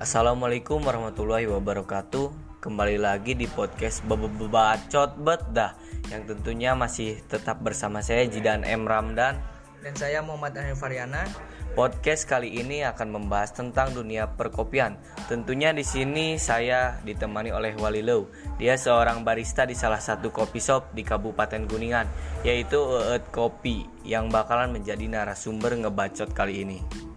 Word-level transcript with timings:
Assalamualaikum 0.00 0.80
warahmatullahi 0.80 1.44
wabarakatuh 1.44 2.56
Kembali 2.64 2.96
lagi 2.96 3.36
di 3.36 3.44
podcast 3.44 4.00
Bacot 4.08 5.20
Bet 5.20 5.52
dah 5.52 5.76
Yang 6.08 6.32
tentunya 6.32 6.72
masih 6.72 7.20
tetap 7.28 7.60
bersama 7.60 8.00
saya 8.00 8.24
Jidan 8.24 8.64
M. 8.64 8.88
Ramdan 8.88 9.36
Dan 9.84 9.92
saya 9.92 10.24
Muhammad 10.24 10.56
Anil 10.56 10.72
Faryana 10.72 11.28
Podcast 11.76 12.24
kali 12.24 12.48
ini 12.48 12.80
akan 12.80 13.12
membahas 13.12 13.54
tentang 13.54 13.94
dunia 13.94 14.26
perkopian. 14.26 14.98
Tentunya 15.30 15.70
di 15.70 15.86
sini 15.86 16.34
saya 16.34 16.98
ditemani 17.06 17.54
oleh 17.54 17.78
Wali 17.78 18.02
Low. 18.02 18.26
Dia 18.58 18.74
seorang 18.74 19.22
barista 19.22 19.70
di 19.70 19.78
salah 19.78 20.02
satu 20.02 20.34
kopi 20.34 20.58
shop 20.58 20.90
di 20.98 21.06
Kabupaten 21.06 21.70
Kuningan, 21.70 22.10
yaitu 22.42 22.82
Eet 23.14 23.30
Kopi, 23.30 23.86
yang 24.02 24.34
bakalan 24.34 24.74
menjadi 24.74 25.06
narasumber 25.06 25.78
ngebacot 25.78 26.34
kali 26.34 26.66
ini. 26.66 27.09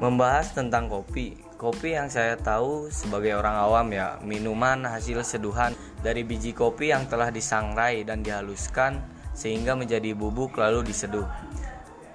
Membahas 0.00 0.56
tentang 0.56 0.88
kopi. 0.88 1.36
Kopi 1.60 1.92
yang 1.92 2.08
saya 2.08 2.32
tahu 2.40 2.88
sebagai 2.88 3.36
orang 3.36 3.52
awam 3.52 3.92
ya, 3.92 4.16
minuman 4.24 4.88
hasil 4.88 5.20
seduhan 5.20 5.76
dari 6.00 6.24
biji 6.24 6.56
kopi 6.56 6.88
yang 6.88 7.04
telah 7.04 7.28
disangrai 7.28 8.00
dan 8.00 8.24
dihaluskan 8.24 8.96
sehingga 9.36 9.76
menjadi 9.76 10.16
bubuk 10.16 10.56
lalu 10.56 10.88
diseduh. 10.88 11.28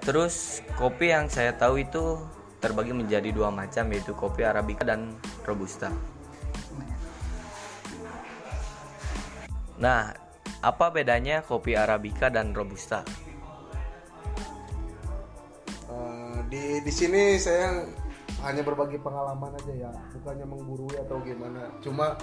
Terus 0.02 0.66
kopi 0.74 1.14
yang 1.14 1.30
saya 1.30 1.54
tahu 1.54 1.86
itu 1.86 2.18
terbagi 2.58 2.90
menjadi 2.90 3.30
dua 3.30 3.54
macam 3.54 3.86
yaitu 3.94 4.18
kopi 4.18 4.42
arabica 4.42 4.82
dan 4.82 5.14
robusta. 5.46 5.94
Nah, 9.78 10.10
apa 10.58 10.86
bedanya 10.90 11.46
kopi 11.46 11.78
arabica 11.78 12.34
dan 12.34 12.50
robusta? 12.50 13.06
Di 16.46 16.80
di 16.82 16.92
sini 16.92 17.36
saya 17.40 17.86
hanya 18.44 18.62
berbagi 18.62 19.00
pengalaman 19.00 19.54
aja 19.56 19.88
ya, 19.88 19.90
bukannya 20.20 20.46
menggurui 20.46 20.96
atau 21.00 21.18
gimana. 21.24 21.72
Cuma 21.80 22.18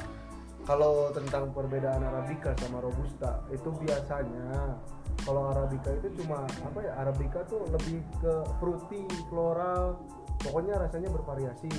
kalau 0.63 1.11
tentang 1.11 1.51
perbedaan 1.51 2.03
arabica 2.03 2.55
sama 2.55 2.79
robusta 2.79 3.43
itu 3.51 3.67
biasanya 3.83 4.79
kalau 5.27 5.51
arabica 5.51 5.91
itu 5.99 6.23
cuma 6.23 6.47
apa 6.63 6.79
ya 6.79 6.91
arabica 7.03 7.43
tuh 7.51 7.67
lebih 7.67 7.99
ke 8.23 8.33
fruity 8.63 9.03
floral 9.27 9.99
pokoknya 10.39 10.79
rasanya 10.79 11.11
bervariasi 11.11 11.71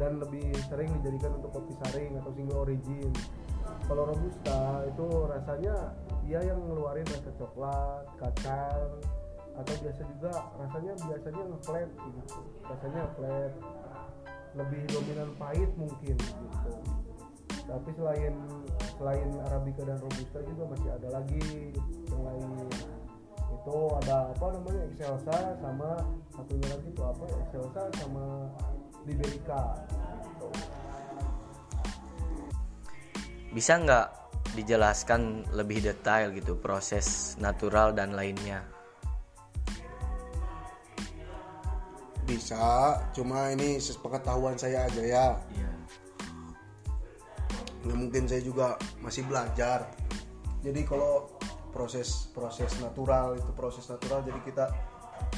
dan 0.00 0.20
lebih 0.20 0.48
sering 0.68 0.88
dijadikan 1.00 1.36
untuk 1.40 1.60
kopi 1.60 1.72
saring 1.84 2.16
atau 2.16 2.32
single 2.32 2.64
origin 2.64 3.12
kalau 3.84 4.08
robusta 4.08 4.88
itu 4.88 5.06
rasanya 5.28 5.74
dia 6.24 6.40
yang 6.42 6.58
ngeluarin 6.66 7.06
rasa 7.06 7.30
coklat 7.36 8.04
kacang 8.18 8.88
atau 9.56 9.74
biasa 9.80 10.02
juga 10.16 10.32
rasanya 10.60 10.92
biasanya 11.00 11.42
ngeflat 11.52 11.90
gitu. 11.96 12.22
Rasanya 12.68 13.02
flat 13.16 13.52
lebih 14.56 14.82
dominan 14.88 15.30
pahit 15.36 15.70
mungkin 15.76 16.16
gitu. 16.16 16.72
Tapi 17.66 17.90
selain 17.98 18.34
selain 18.96 19.28
arabica 19.50 19.82
dan 19.84 19.98
robusta 19.98 20.38
juga 20.44 20.62
masih 20.70 20.90
ada 20.92 21.08
lagi 21.20 21.74
yang 22.12 22.22
lain. 22.22 22.48
Itu 23.56 23.76
ada 24.04 24.30
apa 24.30 24.46
namanya 24.54 24.82
excelsa 24.92 25.36
sama 25.58 25.90
satunya 26.30 26.68
lagi 26.70 26.88
itu 26.92 27.02
apa? 27.02 27.24
Excelsa 27.48 27.82
sama 27.98 28.24
liberica. 29.08 29.62
Gitu. 30.24 30.48
bisa 33.56 33.80
nggak 33.80 34.06
dijelaskan 34.52 35.48
lebih 35.56 35.80
detail 35.80 36.28
gitu 36.36 36.60
proses 36.60 37.40
natural 37.40 37.96
dan 37.96 38.12
lainnya 38.12 38.60
bisa 42.26 42.98
cuma 43.14 43.54
ini 43.54 43.78
sepengetahuan 43.78 44.58
saya 44.58 44.84
aja 44.90 45.02
ya. 45.02 45.26
Iya. 45.54 45.72
Ya 47.86 47.94
mungkin 47.94 48.26
saya 48.26 48.42
juga 48.42 48.74
masih 48.98 49.22
belajar. 49.30 49.86
Jadi 50.66 50.82
kalau 50.82 51.30
proses 51.70 52.26
proses 52.34 52.74
natural 52.82 53.38
itu 53.38 53.52
proses 53.54 53.86
natural 53.86 54.26
jadi 54.26 54.40
kita 54.42 54.66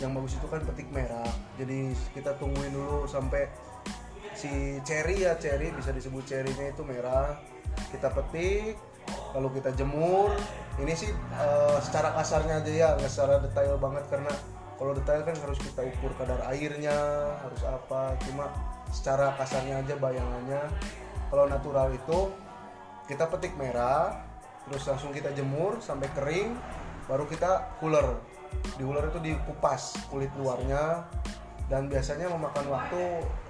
yang 0.00 0.16
bagus 0.16 0.40
itu 0.40 0.48
kan 0.48 0.64
petik 0.64 0.88
merah. 0.88 1.28
Jadi 1.60 1.92
kita 2.16 2.34
tungguin 2.40 2.72
dulu 2.72 3.04
sampai 3.04 3.52
si 4.32 4.80
cherry 4.86 5.28
ya 5.28 5.36
cherry 5.36 5.74
bisa 5.76 5.92
disebut 5.92 6.24
cherrynya 6.24 6.72
itu 6.72 6.82
merah. 6.88 7.36
Kita 7.92 8.08
petik 8.16 8.80
lalu 9.36 9.60
kita 9.60 9.76
jemur. 9.76 10.32
Ini 10.80 10.92
sih 10.96 11.10
uh, 11.36 11.76
secara 11.84 12.16
kasarnya 12.16 12.64
aja 12.64 12.72
ya 12.72 12.88
nggak 12.96 13.10
secara 13.12 13.44
detail 13.44 13.76
banget 13.76 14.08
karena 14.08 14.32
kalau 14.78 14.94
detail 14.94 15.26
kan 15.26 15.34
harus 15.42 15.58
kita 15.58 15.82
ukur 15.82 16.14
kadar 16.14 16.38
airnya 16.54 16.94
harus 17.42 17.62
apa. 17.66 18.14
Cuma 18.22 18.46
secara 18.94 19.34
kasarnya 19.34 19.82
aja 19.82 19.98
bayangannya. 19.98 20.62
Kalau 21.28 21.50
natural 21.50 21.90
itu 21.92 22.30
kita 23.10 23.26
petik 23.26 23.58
merah 23.58 24.22
terus 24.68 24.84
langsung 24.86 25.10
kita 25.16 25.32
jemur 25.32 25.80
sampai 25.80 26.12
kering 26.12 26.52
baru 27.08 27.24
kita 27.24 27.80
cooler 27.80 28.20
di 28.76 28.84
cooler 28.84 29.08
itu 29.08 29.32
dikupas 29.32 29.96
kulit 30.12 30.28
luarnya 30.36 31.08
dan 31.72 31.88
biasanya 31.88 32.28
memakan 32.28 32.68
waktu 32.68 33.00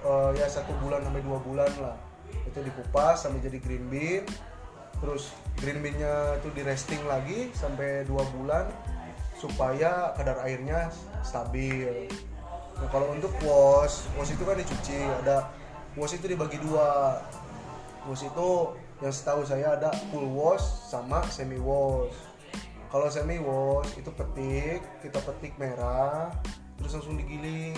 uh, 0.07 0.31
ya 0.35 0.47
satu 0.47 0.75
bulan 0.83 1.03
sampai 1.07 1.23
dua 1.23 1.39
bulan 1.43 1.71
lah. 1.79 1.97
Itu 2.47 2.63
dikupas 2.65 3.27
sampai 3.27 3.43
jadi 3.45 3.59
green 3.63 3.87
bean 3.91 4.25
terus 4.99 5.31
green 5.63 5.79
beannya 5.79 6.43
itu 6.43 6.49
di 6.55 6.63
resting 6.67 7.03
lagi 7.07 7.55
sampai 7.55 8.03
dua 8.07 8.27
bulan 8.35 8.67
supaya 9.39 10.13
kadar 10.19 10.43
airnya 10.43 10.91
stabil. 11.23 12.11
Nah 12.79 12.89
kalau 12.91 13.15
untuk 13.15 13.31
wash 13.43 14.07
wash 14.19 14.35
itu 14.35 14.43
kan 14.43 14.59
dicuci 14.59 14.99
ada 15.25 15.47
wash 15.95 16.19
itu 16.19 16.27
dibagi 16.27 16.59
dua. 16.59 17.23
Wash 18.11 18.27
itu 18.27 18.75
yang 18.99 19.15
setahu 19.15 19.47
saya 19.47 19.79
ada 19.79 19.95
full 20.11 20.27
wash 20.35 20.65
sama 20.91 21.23
semi 21.31 21.55
wash 21.63 22.29
kalau 22.89 23.05
semi 23.13 23.37
wash 23.37 24.01
itu 24.01 24.09
petik 24.17 24.81
kita 25.05 25.21
petik 25.21 25.53
merah 25.61 26.33
terus 26.81 26.97
langsung 26.97 27.21
digiling. 27.21 27.77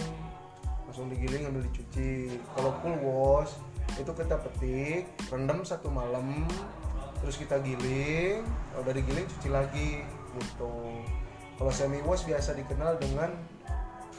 Langsung 0.86 1.10
digiling 1.10 1.50
ambil 1.50 1.66
dicuci. 1.66 2.38
Kalau 2.54 2.70
full 2.78 2.94
wash 3.02 3.52
itu 3.98 4.06
kita 4.06 4.38
petik 4.38 5.10
rendam 5.26 5.66
satu 5.66 5.90
malam 5.90 6.46
terus 7.18 7.34
kita 7.36 7.58
giling. 7.58 8.46
Udah 8.78 8.94
digiling 8.94 9.26
cuci 9.26 9.48
lagi 9.50 9.90
gitu 10.38 11.02
kalau 11.60 11.68
semi 11.76 12.00
wash 12.08 12.24
biasa 12.24 12.56
dikenal 12.56 12.96
dengan 12.96 13.36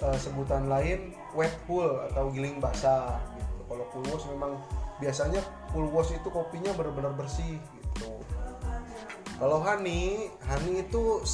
uh, 0.06 0.14
sebutan 0.14 0.70
lain 0.70 1.18
wet 1.34 1.50
pull 1.66 1.90
atau 2.14 2.30
giling 2.30 2.62
basah 2.62 3.18
gitu. 3.34 3.66
Kalau 3.66 3.86
full 3.90 4.06
wash 4.14 4.30
memang 4.30 4.62
biasanya 5.02 5.42
full 5.74 5.90
wash 5.90 6.14
itu 6.14 6.30
kopinya 6.30 6.70
benar-benar 6.78 7.18
bersih 7.18 7.58
gitu. 7.58 8.22
Kalau 9.42 9.58
honey 9.58 10.30
honey 10.46 10.86
itu 10.86 11.26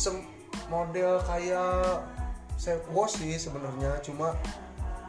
model 0.72 1.20
kayak 1.28 2.08
wash 2.96 3.20
sih 3.20 3.36
sebenarnya 3.36 4.00
cuma 4.00 4.32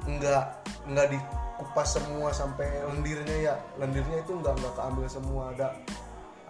enggak 0.03 0.67
enggak 0.83 1.15
dikupas 1.15 1.95
semua 1.95 2.35
sampai 2.35 2.67
lendirnya 2.91 3.55
ya. 3.55 3.57
Lendirnya 3.79 4.19
itu 4.19 4.35
enggak 4.35 4.59
enggak 4.59 4.75
keambil 4.75 5.07
semua. 5.07 5.55
Ada 5.55 5.69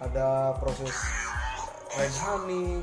ada 0.08 0.28
proses 0.56 0.96
red 2.00 2.16
honey 2.24 2.80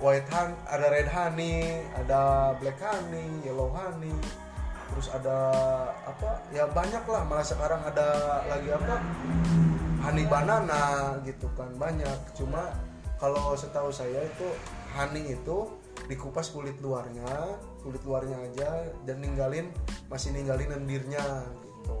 white 0.00 0.26
honey 0.32 0.56
ada 0.64 0.86
red 0.88 1.08
honey 1.12 1.84
ada 1.92 2.52
black 2.56 2.80
honey 2.80 3.44
yellow 3.44 3.68
honey. 3.70 4.16
Terus 4.90 5.06
ada 5.14 5.38
apa? 6.02 6.42
Ya 6.50 6.66
banyak 6.66 7.04
lah 7.06 7.22
malah 7.28 7.46
sekarang 7.46 7.78
ada 7.86 8.40
lagi 8.50 8.74
apa? 8.74 8.98
Honey 10.02 10.26
banana 10.26 11.14
gitu 11.22 11.46
kan 11.54 11.70
banyak. 11.78 12.18
Cuma 12.34 12.74
kalau 13.20 13.54
setahu 13.54 13.92
saya 13.92 14.24
itu 14.24 14.48
honey 14.96 15.36
itu 15.36 15.78
dikupas 16.08 16.50
kulit 16.50 16.74
luarnya 16.82 17.54
kulit 17.84 18.02
luarnya 18.02 18.34
aja 18.50 18.88
dan 19.06 19.22
ninggalin 19.22 19.70
masih 20.10 20.32
ninggalin 20.34 20.68
lendirnya 20.68 21.22
gitu. 21.60 21.96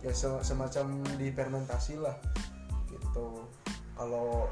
Ya 0.00 0.12
semacam 0.40 1.02
difermentasi 1.18 1.98
lah 1.98 2.16
gitu. 2.88 3.42
Kalau 3.96 4.46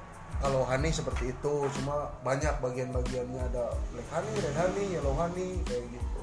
kalau 0.45 0.61
honey 0.69 0.93
seperti 0.93 1.33
itu 1.33 1.55
cuma 1.81 2.13
banyak 2.21 2.53
bagian-bagiannya. 2.61 3.41
Ada 3.49 3.65
black 3.97 4.09
honey, 4.13 4.35
red 4.45 4.57
honey, 4.61 4.85
yellow 4.93 5.15
honey 5.17 5.51
kayak 5.65 5.89
gitu. 5.89 6.21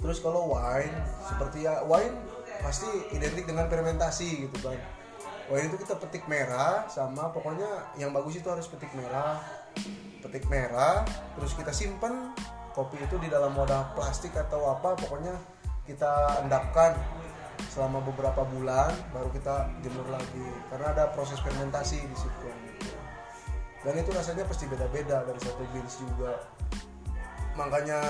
Terus 0.00 0.18
kalau 0.24 0.48
wine 0.48 0.96
seperti 1.28 1.68
ya 1.68 1.84
wine 1.84 2.16
pasti 2.64 2.88
identik 3.12 3.44
dengan 3.44 3.68
fermentasi 3.68 4.48
gitu 4.48 4.56
kan. 4.64 4.80
Wine 5.52 5.68
itu 5.68 5.76
kita 5.82 6.00
petik 6.00 6.24
merah 6.24 6.88
sama 6.88 7.28
pokoknya 7.36 7.68
yang 8.00 8.16
bagus 8.16 8.40
itu 8.40 8.48
harus 8.48 8.64
petik 8.64 8.96
merah. 8.96 9.44
Petik 10.24 10.48
merah 10.48 11.04
terus 11.36 11.52
kita 11.52 11.76
simpan 11.76 12.32
kopi 12.72 12.96
itu 13.02 13.20
di 13.20 13.28
dalam 13.28 13.52
wadah 13.52 13.92
plastik 13.92 14.32
atau 14.32 14.72
apa 14.72 14.96
pokoknya 14.96 15.36
kita 15.84 16.40
endapkan 16.46 16.96
selama 17.70 18.02
beberapa 18.02 18.42
bulan 18.50 18.90
baru 19.14 19.30
kita 19.30 19.70
jemur 19.86 20.06
lagi. 20.10 20.46
Karena 20.68 20.90
ada 20.90 21.04
proses 21.14 21.38
fermentasi 21.38 22.02
di 22.02 22.16
situ. 22.18 22.50
Dan 23.80 23.94
itu 23.96 24.10
rasanya 24.12 24.44
pasti 24.44 24.66
beda-beda 24.66 25.24
dari 25.24 25.40
satu 25.40 25.62
beans 25.70 25.94
juga. 26.02 26.42
Makanya 27.54 28.02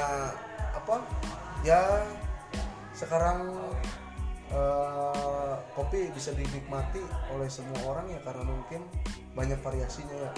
apa 0.74 1.04
ya 1.62 2.02
sekarang 2.96 3.52
eh, 4.50 5.54
kopi 5.76 6.08
bisa 6.10 6.32
dinikmati 6.32 7.04
oleh 7.36 7.46
semua 7.52 7.78
orang 7.86 8.10
ya 8.10 8.20
karena 8.24 8.42
mungkin 8.48 8.82
banyak 9.36 9.60
variasinya 9.60 10.16
ya. 10.16 10.32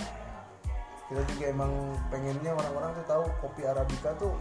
Kita 1.08 1.22
juga 1.30 1.44
emang 1.48 1.72
pengennya 2.10 2.58
orang-orang 2.58 2.90
tuh 2.98 3.06
tahu 3.06 3.24
kopi 3.40 3.62
arabica 3.64 4.12
tuh 4.18 4.34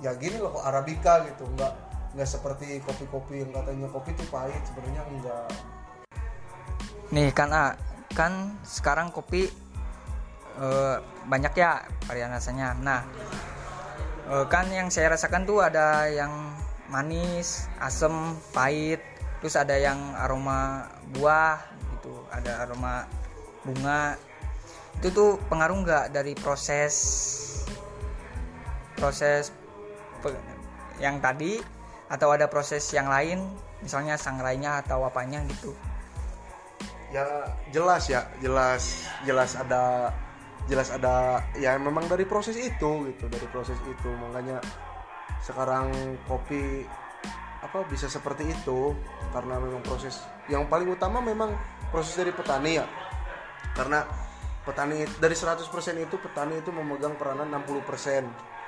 ya 0.00 0.14
gini 0.16 0.38
loh 0.40 0.54
kok 0.56 0.64
arabica 0.64 1.26
gitu. 1.28 1.44
Nggak 1.58 1.72
nggak 2.10 2.28
seperti 2.28 2.82
kopi-kopi 2.82 3.46
yang 3.46 3.50
katanya 3.54 3.86
kopi 3.90 4.10
tuh 4.18 4.26
pahit 4.34 4.62
sebenarnya 4.66 5.02
enggak 5.14 5.48
Nih 7.10 7.34
kan 7.34 7.50
A, 7.50 7.74
kan 8.14 8.54
sekarang 8.62 9.10
kopi 9.10 9.50
eh, 10.62 10.96
banyak 11.26 11.52
ya 11.58 11.82
varian 12.06 12.30
rasanya. 12.30 12.78
Nah, 12.78 13.02
eh, 14.30 14.46
kan 14.46 14.70
yang 14.70 14.94
saya 14.94 15.18
rasakan 15.18 15.42
tuh 15.42 15.58
ada 15.58 16.06
yang 16.06 16.30
manis, 16.86 17.66
asem, 17.82 18.14
pahit, 18.54 19.02
terus 19.42 19.58
ada 19.58 19.74
yang 19.74 19.98
aroma 20.22 20.86
buah 21.18 21.58
gitu, 21.98 22.14
ada 22.30 22.62
aroma 22.62 23.10
bunga. 23.66 24.14
Itu 25.02 25.10
tuh 25.10 25.30
pengaruh 25.50 25.82
nggak 25.82 26.06
dari 26.14 26.38
proses 26.38 26.94
proses 28.94 29.50
yang 31.02 31.18
tadi 31.18 31.79
atau 32.10 32.34
ada 32.34 32.50
proses 32.50 32.82
yang 32.90 33.06
lain, 33.06 33.38
misalnya 33.78 34.18
sangrainya 34.18 34.82
atau 34.82 35.06
apanya 35.06 35.40
gitu. 35.46 35.72
ya 37.10 37.26
jelas 37.74 38.06
ya 38.06 38.22
jelas 38.38 39.02
jelas 39.26 39.58
ada 39.58 40.14
jelas 40.70 40.94
ada 40.94 41.42
ya 41.58 41.74
memang 41.74 42.06
dari 42.06 42.22
proses 42.22 42.54
itu 42.54 42.90
gitu 43.10 43.24
dari 43.30 43.46
proses 43.50 43.78
itu. 43.86 44.10
Makanya 44.10 44.58
sekarang 45.42 45.90
kopi 46.26 46.86
apa 47.62 47.86
bisa 47.86 48.10
seperti 48.10 48.50
itu. 48.50 48.94
Karena 49.30 49.62
memang 49.62 49.82
proses 49.86 50.22
yang 50.50 50.66
paling 50.66 50.90
utama 50.90 51.22
memang 51.22 51.54
proses 51.94 52.18
dari 52.18 52.34
petani 52.34 52.78
ya. 52.78 52.86
Karena 53.74 54.02
petani 54.66 55.06
dari 55.18 55.34
100% 55.34 55.66
itu 55.98 56.16
petani 56.18 56.58
itu 56.58 56.70
memegang 56.74 57.14
peranan 57.14 57.50
60% 57.62 58.26
ma 58.26 58.59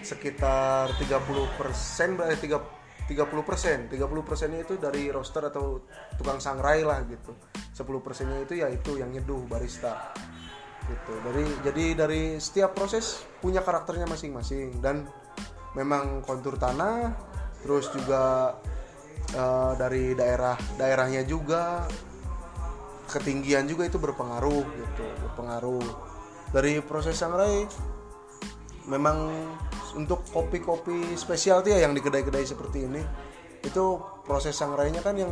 sekitar 0.00 0.96
30% 0.96 2.16
berarti 2.16 2.48
3 2.48 2.74
30 3.04 3.44
persen. 3.44 3.78
30 3.92 4.00
persennya 4.24 4.64
itu 4.64 4.80
dari 4.80 5.12
roaster 5.12 5.44
atau 5.52 5.84
tukang 6.16 6.40
sangrai 6.40 6.80
lah 6.80 7.04
gitu. 7.04 7.36
10 7.52 8.00
persennya 8.00 8.40
itu 8.40 8.56
ya 8.56 8.68
itu 8.72 8.96
yang 8.96 9.12
nyeduh 9.12 9.44
barista. 9.44 10.12
Gitu. 10.84 11.12
Dari 11.20 11.44
jadi 11.64 11.84
dari 11.96 12.22
setiap 12.40 12.72
proses 12.72 13.24
punya 13.44 13.60
karakternya 13.60 14.08
masing-masing. 14.08 14.80
Dan 14.80 15.04
memang 15.76 16.24
kontur 16.24 16.56
tanah 16.56 17.12
terus 17.60 17.92
juga 17.92 18.56
eh, 19.32 19.72
dari 19.76 20.16
daerah 20.16 20.56
daerahnya 20.80 21.24
juga 21.28 21.84
ketinggian 23.04 23.68
juga 23.68 23.84
itu 23.84 24.00
berpengaruh 24.00 24.64
gitu 24.64 25.04
berpengaruh. 25.28 25.84
Dari 26.56 26.80
proses 26.80 27.18
sangrai 27.18 27.68
memang 28.88 29.30
untuk 29.94 30.26
kopi-kopi 30.30 31.14
spesialty 31.14 31.72
ya 31.72 31.86
yang 31.86 31.94
di 31.94 32.02
kedai-kedai 32.02 32.44
seperti 32.44 32.84
ini 32.84 33.02
itu 33.64 33.96
proses 34.26 34.52
sangrainya 34.58 35.00
kan 35.00 35.16
yang 35.16 35.30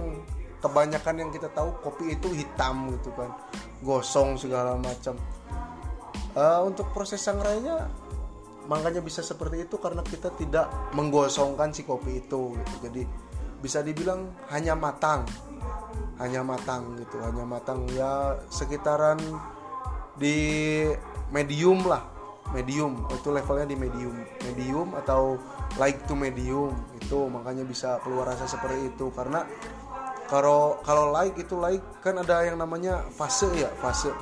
kebanyakan 0.62 1.26
yang 1.26 1.30
kita 1.34 1.50
tahu 1.50 1.74
kopi 1.82 2.16
itu 2.16 2.30
hitam 2.32 2.94
gitu 2.96 3.10
kan 3.18 3.34
gosong 3.82 4.38
segala 4.38 4.78
macam. 4.78 5.18
Eh, 6.32 6.60
untuk 6.64 6.88
proses 6.94 7.20
sangrainya 7.20 7.90
makanya 8.70 9.02
bisa 9.02 9.20
seperti 9.20 9.66
itu 9.66 9.76
karena 9.76 10.06
kita 10.06 10.30
tidak 10.38 10.70
menggosongkan 10.94 11.74
si 11.74 11.82
kopi 11.82 12.22
itu 12.24 12.54
gitu. 12.56 12.74
Jadi 12.88 13.02
bisa 13.62 13.78
dibilang 13.82 14.26
hanya 14.50 14.74
matang 14.74 15.22
hanya 16.18 16.42
matang 16.44 16.98
gitu 16.98 17.18
hanya 17.22 17.46
matang 17.46 17.86
ya 17.94 18.36
sekitaran 18.50 19.18
di 20.18 20.34
medium 21.32 21.82
lah 21.86 22.11
medium. 22.52 23.08
Itu 23.10 23.32
levelnya 23.32 23.66
di 23.68 23.76
medium. 23.76 24.14
Medium 24.52 24.94
atau 24.96 25.40
like 25.80 26.04
to 26.06 26.14
medium. 26.14 26.72
Itu 26.96 27.26
makanya 27.28 27.64
bisa 27.66 27.98
keluar 28.04 28.28
rasa 28.28 28.48
seperti 28.48 28.92
itu. 28.92 29.08
Karena 29.12 29.44
kalau 30.28 30.80
kalau 30.84 31.12
like 31.12 31.36
itu 31.36 31.56
like 31.58 31.82
kan 32.00 32.16
ada 32.20 32.44
yang 32.46 32.56
namanya 32.60 33.04
fase 33.12 33.48
ya 33.52 33.68
fase. 33.80 34.12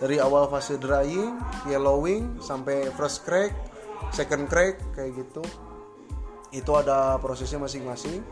Dari 0.00 0.16
awal 0.16 0.48
fase 0.48 0.80
drying 0.80 1.36
yellowing 1.68 2.40
sampai 2.40 2.88
first 2.96 3.22
crack 3.28 3.52
second 4.08 4.48
crack 4.48 4.80
kayak 4.96 5.12
gitu. 5.14 5.44
Itu 6.50 6.72
ada 6.74 7.20
prosesnya 7.20 7.62
masing-masing. 7.62 8.24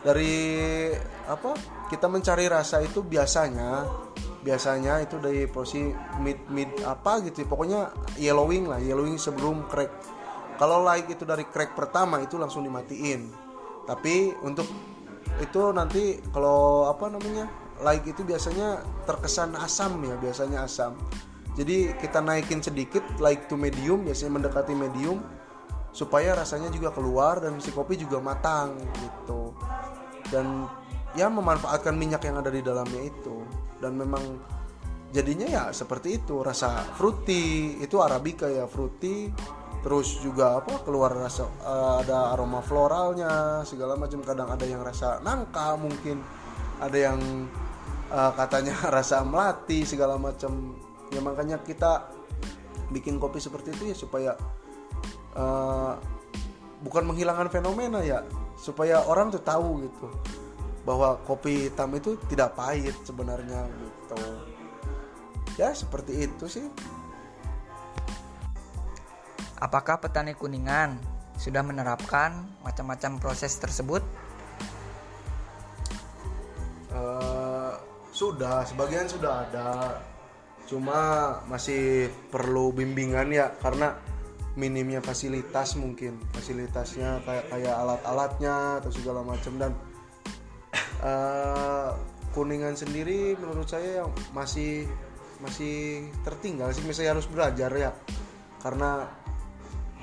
Dari 0.00 0.88
apa 1.28 1.52
kita 1.92 2.08
mencari 2.08 2.48
rasa 2.48 2.80
itu 2.80 3.04
biasanya 3.04 3.84
biasanya 4.40 5.04
itu 5.04 5.20
dari 5.20 5.44
posisi 5.44 5.92
mid 6.20 6.48
mid 6.48 6.80
apa 6.80 7.20
gitu 7.28 7.44
pokoknya 7.44 7.92
yellowing 8.16 8.68
lah 8.68 8.80
yellowing 8.80 9.20
sebelum 9.20 9.68
crack. 9.68 9.92
Kalau 10.56 10.84
light 10.84 11.08
itu 11.08 11.24
dari 11.24 11.44
crack 11.48 11.72
pertama 11.72 12.20
itu 12.20 12.36
langsung 12.36 12.64
dimatiin. 12.64 13.32
Tapi 13.88 14.36
untuk 14.44 14.68
itu 15.40 15.60
nanti 15.72 16.20
kalau 16.32 16.88
apa 16.88 17.08
namanya 17.08 17.48
light 17.80 18.04
itu 18.04 18.20
biasanya 18.24 18.84
terkesan 19.08 19.56
asam 19.56 20.00
ya 20.04 20.16
biasanya 20.20 20.68
asam. 20.68 20.96
Jadi 21.56 21.96
kita 21.96 22.20
naikin 22.20 22.60
sedikit 22.60 23.04
light 23.20 23.48
to 23.48 23.56
medium 23.56 24.04
biasanya 24.04 24.36
mendekati 24.40 24.72
medium 24.76 25.20
supaya 25.90 26.38
rasanya 26.38 26.70
juga 26.70 26.94
keluar 26.94 27.42
dan 27.42 27.58
si 27.58 27.72
kopi 27.72 27.96
juga 27.96 28.20
matang 28.20 28.76
gitu. 29.00 29.52
Dan 30.28 30.68
ya 31.16 31.26
memanfaatkan 31.26 31.96
minyak 31.96 32.22
yang 32.24 32.38
ada 32.38 32.52
di 32.52 32.62
dalamnya 32.62 33.02
itu 33.08 33.42
dan 33.80 33.96
memang 33.96 34.22
jadinya 35.10 35.48
ya 35.48 35.62
seperti 35.74 36.22
itu 36.22 36.44
rasa 36.44 36.86
fruity 36.94 37.76
itu 37.82 37.98
arabica 37.98 38.46
ya 38.46 38.68
fruity. 38.70 39.32
Terus 39.80 40.20
juga 40.20 40.60
apa 40.60 40.84
keluar 40.84 41.08
rasa 41.16 41.48
eh, 41.48 41.94
ada 42.04 42.36
aroma 42.36 42.60
floralnya 42.60 43.64
segala 43.64 43.96
macam. 43.96 44.20
Kadang 44.20 44.52
ada 44.52 44.64
yang 44.68 44.84
rasa 44.84 45.24
nangka 45.24 45.74
mungkin 45.80 46.20
ada 46.78 46.96
yang 46.96 47.18
eh, 48.12 48.32
katanya 48.36 48.76
rasa 48.96 49.24
melati 49.24 49.88
segala 49.88 50.20
macam. 50.20 50.76
Ya 51.10 51.24
makanya 51.24 51.58
kita 51.64 52.12
bikin 52.92 53.16
kopi 53.16 53.40
seperti 53.40 53.72
itu 53.72 53.82
ya 53.90 53.96
supaya 53.96 54.32
eh, 55.32 55.92
bukan 56.84 57.04
menghilangkan 57.08 57.48
fenomena 57.48 58.04
ya 58.04 58.24
supaya 58.60 59.04
orang 59.08 59.32
tuh 59.32 59.40
tahu 59.40 59.88
gitu 59.88 60.06
bahwa 60.90 61.22
kopi 61.22 61.70
hitam 61.70 61.94
itu 61.94 62.18
tidak 62.26 62.58
pahit 62.58 62.98
sebenarnya 63.06 63.62
gitu. 63.78 64.22
Ya 65.54 65.70
seperti 65.70 66.26
itu 66.26 66.50
sih. 66.50 66.66
Apakah 69.62 70.02
petani 70.02 70.34
kuningan 70.34 70.98
sudah 71.38 71.62
menerapkan 71.62 72.42
macam-macam 72.66 73.22
proses 73.22 73.54
tersebut? 73.54 74.02
Eh, 76.90 77.72
sudah 78.10 78.66
sebagian 78.66 79.06
sudah 79.06 79.46
ada. 79.46 80.02
Cuma 80.66 81.38
masih 81.46 82.10
perlu 82.34 82.74
bimbingan 82.74 83.30
ya 83.30 83.54
karena 83.62 83.94
minimnya 84.58 84.98
fasilitas 84.98 85.78
mungkin. 85.78 86.18
Fasilitasnya 86.34 87.22
kayak 87.22 87.46
kayak 87.46 87.74
alat-alatnya 87.78 88.82
atau 88.82 88.90
segala 88.90 89.22
macam. 89.22 89.54
Dan 89.54 89.72
eh, 91.00 91.90
kuningan 92.30 92.78
sendiri 92.78 93.34
menurut 93.34 93.66
saya 93.66 94.04
yang 94.04 94.10
masih 94.30 94.86
masih 95.40 96.06
tertinggal 96.20 96.68
sih 96.70 96.84
misalnya 96.84 97.16
harus 97.18 97.28
belajar 97.28 97.70
ya. 97.72 97.90
Karena 98.60 99.08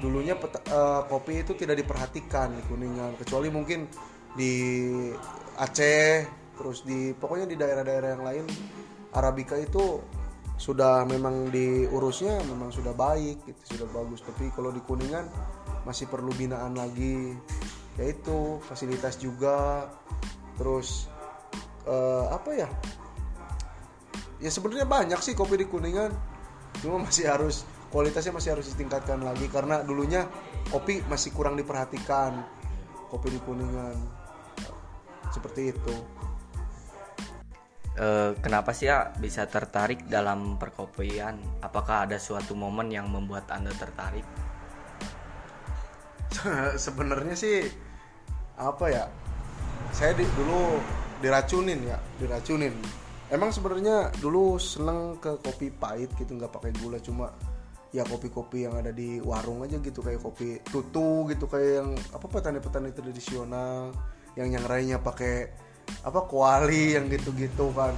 dulunya 0.02 0.38
peta- 0.38 0.66
eh, 0.66 1.02
kopi 1.10 1.42
itu 1.46 1.54
tidak 1.58 1.82
diperhatikan 1.82 2.54
di 2.54 2.62
kuningan 2.70 3.18
kecuali 3.18 3.50
mungkin 3.50 3.90
di 4.38 4.54
Aceh 5.58 6.30
terus 6.58 6.86
di 6.86 7.14
pokoknya 7.14 7.50
di 7.50 7.58
daerah-daerah 7.58 8.10
yang 8.18 8.24
lain 8.26 8.46
Arabica 9.14 9.58
itu 9.58 10.02
sudah 10.58 11.06
memang 11.06 11.54
diurusnya 11.54 12.42
memang 12.50 12.74
sudah 12.74 12.94
baik 12.94 13.46
gitu 13.46 13.78
sudah 13.78 13.88
bagus. 13.94 14.26
Tapi 14.26 14.50
kalau 14.54 14.74
di 14.74 14.82
kuningan 14.82 15.30
masih 15.86 16.10
perlu 16.10 16.34
binaan 16.34 16.78
lagi 16.78 17.38
yaitu 17.98 18.62
fasilitas 18.66 19.18
juga 19.18 19.90
terus 20.58 21.08
eh, 21.86 22.26
apa 22.30 22.50
ya? 22.54 22.70
Ya 24.38 24.50
sebenarnya 24.54 24.86
banyak 24.86 25.20
sih 25.24 25.34
kopi 25.34 25.58
di 25.58 25.66
kuningan. 25.66 26.14
Cuma 26.84 27.02
masih 27.10 27.26
harus 27.26 27.66
kualitasnya 27.90 28.36
masih 28.36 28.54
harus 28.54 28.70
ditingkatkan 28.74 29.22
lagi. 29.24 29.50
Karena 29.50 29.82
dulunya 29.82 30.30
kopi 30.70 31.02
masih 31.10 31.34
kurang 31.34 31.58
diperhatikan 31.58 32.46
kopi 33.10 33.34
di 33.34 33.40
kuningan. 33.42 33.98
Seperti 35.34 35.74
itu. 35.74 35.96
Eh, 37.98 38.38
kenapa 38.46 38.78
sih 38.78 38.86
ya 38.86 39.10
bisa 39.18 39.50
tertarik 39.50 40.06
dalam 40.06 40.62
perkopian? 40.62 41.42
Apakah 41.66 42.06
ada 42.06 42.22
suatu 42.22 42.54
momen 42.54 42.94
yang 42.94 43.10
membuat 43.10 43.50
anda 43.50 43.74
tertarik? 43.74 44.26
sebenarnya 46.86 47.34
sih 47.34 47.66
apa 48.58 48.86
ya 48.90 49.06
saya 49.92 50.12
di, 50.16 50.26
dulu 50.36 50.80
diracunin 51.22 51.80
ya 51.88 51.98
diracunin. 52.22 52.74
Emang 53.28 53.52
sebenarnya 53.52 54.12
dulu 54.24 54.56
seneng 54.56 55.20
ke 55.20 55.36
kopi 55.44 55.68
pahit 55.74 56.12
gitu 56.16 56.32
nggak 56.40 56.52
pakai 56.54 56.72
gula 56.80 56.96
cuma 57.04 57.36
ya 57.92 58.04
kopi-kopi 58.04 58.68
yang 58.68 58.76
ada 58.80 58.92
di 58.92 59.20
warung 59.24 59.64
aja 59.64 59.80
gitu 59.80 60.04
kayak 60.04 60.20
kopi 60.20 60.60
tutu 60.68 61.28
gitu 61.32 61.48
kayak 61.48 61.84
yang 61.84 61.90
apa 62.12 62.26
petani-petani 62.28 62.92
tradisional 62.92 63.96
yang 64.36 64.52
yang 64.52 64.66
lainnya 64.68 65.00
pakai 65.00 65.50
apa 66.04 66.24
kuali 66.28 66.96
yang 66.96 67.08
gitu-gitu 67.12 67.72
kan. 67.76 67.96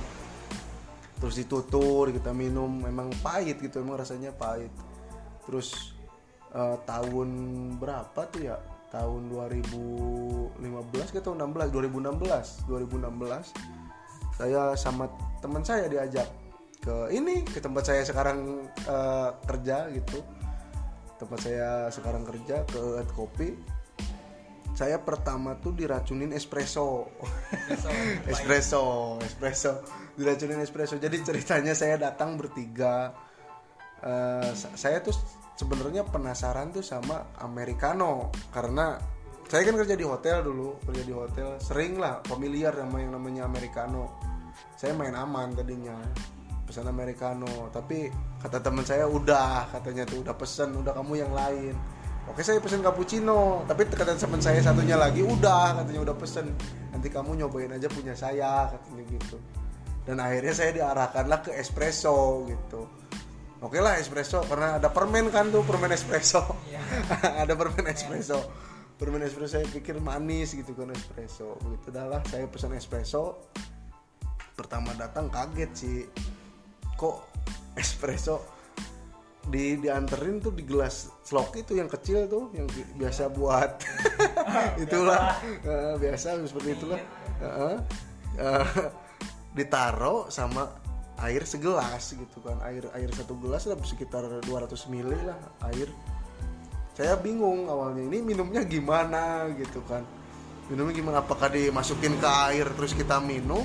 Terus 1.19 1.35
ditutur 1.35 2.09
kita 2.15 2.31
minum 2.31 2.69
memang 2.79 3.11
pahit 3.19 3.59
gitu 3.59 3.83
emang 3.83 3.99
rasanya 3.99 4.31
pahit. 4.31 4.71
Terus 5.45 5.93
eh, 6.53 6.77
tahun 6.85 7.29
berapa 7.77 8.21
tuh 8.29 8.41
ya 8.49 8.55
tahun 8.89 9.29
2015 9.29 10.57
ke 11.13 11.19
tahun 11.21 11.37
16 11.45 11.69
2016 11.69 12.65
2016 12.65 13.53
saya 14.39 14.73
sama 14.73 15.05
teman 15.43 15.61
saya 15.61 15.85
diajak 15.85 16.25
ke 16.79 17.11
ini 17.11 17.43
ke 17.43 17.59
tempat 17.59 17.83
saya 17.91 18.01
sekarang 18.07 18.63
eh, 18.87 19.29
kerja 19.43 19.91
gitu. 19.91 20.23
Tempat 21.19 21.39
saya 21.43 21.91
sekarang 21.91 22.23
kerja 22.23 22.63
ke 22.63 22.79
Earth 23.03 23.11
Kopi. 23.11 23.51
Saya 24.71 24.95
pertama 25.03 25.59
tuh 25.59 25.75
diracunin 25.75 26.31
espresso. 26.31 27.11
Espresso. 28.31 29.19
Espresso 29.19 29.83
diracunin 30.15 30.63
espresso. 30.63 30.95
Jadi 30.95 31.19
ceritanya 31.19 31.75
saya 31.75 31.99
datang 31.99 32.39
bertiga. 32.39 33.11
Sa- 34.55 34.75
saya 34.79 35.03
tuh 35.03 35.11
sebenarnya 35.59 36.07
penasaran 36.07 36.71
tuh 36.71 36.79
sama 36.79 37.35
americano. 37.43 38.31
Karena 38.47 38.95
saya 39.51 39.67
kan 39.67 39.75
kerja 39.75 39.99
di 39.99 40.05
hotel 40.07 40.39
dulu 40.39 40.79
kerja 40.87 41.03
di 41.03 41.11
hotel 41.11 41.59
sering 41.59 41.99
lah 41.99 42.23
familiar 42.23 42.71
sama 42.71 43.03
yang 43.03 43.11
namanya 43.19 43.43
americano. 43.43 44.15
Saya 44.79 44.95
main 44.95 45.11
aman 45.11 45.51
tadinya 45.51 45.99
pesan 46.63 46.87
americano. 46.87 47.67
Tapi 47.75 48.07
kata 48.39 48.63
teman 48.63 48.87
saya 48.87 49.03
udah 49.03 49.67
katanya 49.75 50.07
tuh 50.07 50.23
udah 50.23 50.35
pesen 50.39 50.79
udah 50.79 50.95
kamu 50.95 51.27
yang 51.27 51.33
lain. 51.35 51.75
Oke 52.31 52.39
saya 52.39 52.63
pesen 52.63 52.79
cappuccino. 52.79 53.67
Tapi 53.67 53.83
kata 53.91 54.15
teman 54.15 54.39
saya 54.39 54.63
satunya 54.63 54.95
lagi 54.95 55.27
udah 55.27 55.83
katanya 55.83 56.07
udah 56.07 56.15
pesen. 56.15 56.55
Nanti 56.95 57.11
kamu 57.11 57.35
nyobain 57.43 57.75
aja 57.75 57.91
punya 57.91 58.15
saya 58.15 58.71
katanya 58.71 59.03
gitu. 59.11 59.35
Dan 60.07 60.23
akhirnya 60.23 60.55
saya 60.55 60.71
diarahkanlah 60.71 61.43
ke 61.43 61.51
espresso 61.59 62.47
gitu 62.47 63.08
oke 63.63 63.77
lah 63.79 63.99
espresso. 63.99 64.43
Karena 64.47 64.79
ada 64.79 64.89
permen 64.91 65.31
kan 65.31 65.51
tuh 65.51 65.63
permen 65.63 65.91
espresso? 65.91 66.41
Ada 67.43 67.53
permen 67.55 67.85
espresso. 67.89 68.39
Permen 68.99 69.23
espresso 69.23 69.59
saya 69.59 69.67
pikir 69.67 69.99
manis 70.03 70.51
gitu 70.55 70.75
kan 70.75 70.91
espresso. 70.91 71.55
Begitu 71.63 71.87
dah 71.91 72.05
lah 72.07 72.21
saya 72.27 72.45
pesan 72.47 72.75
espresso. 72.75 73.51
Pertama 74.55 74.91
datang 74.95 75.31
kaget 75.31 75.71
sih 75.71 75.97
kok 76.99 77.31
espresso 77.79 78.59
di 79.49 79.79
dianterin 79.79 80.43
tuh 80.43 80.51
di 80.51 80.67
gelas 80.67 81.07
slok 81.23 81.55
itu 81.57 81.79
yang 81.79 81.87
kecil 81.87 82.27
tuh 82.27 82.51
yang 82.51 82.67
bi- 82.67 82.91
biasa 82.99 83.31
buat? 83.31 83.79
Itulah. 84.83 85.39
Eh, 85.63 85.95
biasa 85.95 86.35
seperti 86.43 86.69
itulah. 86.75 87.01
Heeh. 87.39 87.75
Eh, 88.35 88.67
ditaro 89.55 90.27
sama 90.29 90.67
air 91.25 91.43
segelas 91.43 92.15
gitu 92.15 92.37
kan. 92.39 92.59
Air 92.63 92.87
air 92.95 93.09
satu 93.11 93.35
gelas 93.39 93.67
lah 93.67 93.75
sekitar 93.83 94.25
200 94.43 94.47
ml 94.91 95.11
lah 95.27 95.39
air. 95.71 95.91
Saya 96.95 97.15
bingung 97.15 97.67
awalnya 97.71 98.03
ini 98.03 98.19
minumnya 98.23 98.63
gimana 98.63 99.47
gitu 99.55 99.79
kan. 99.87 100.03
Minumnya 100.67 100.93
gimana? 100.93 101.15
Apakah 101.23 101.49
dimasukin 101.49 102.19
ke 102.19 102.29
air 102.51 102.67
terus 102.75 102.93
kita 102.93 103.23
minum? 103.23 103.63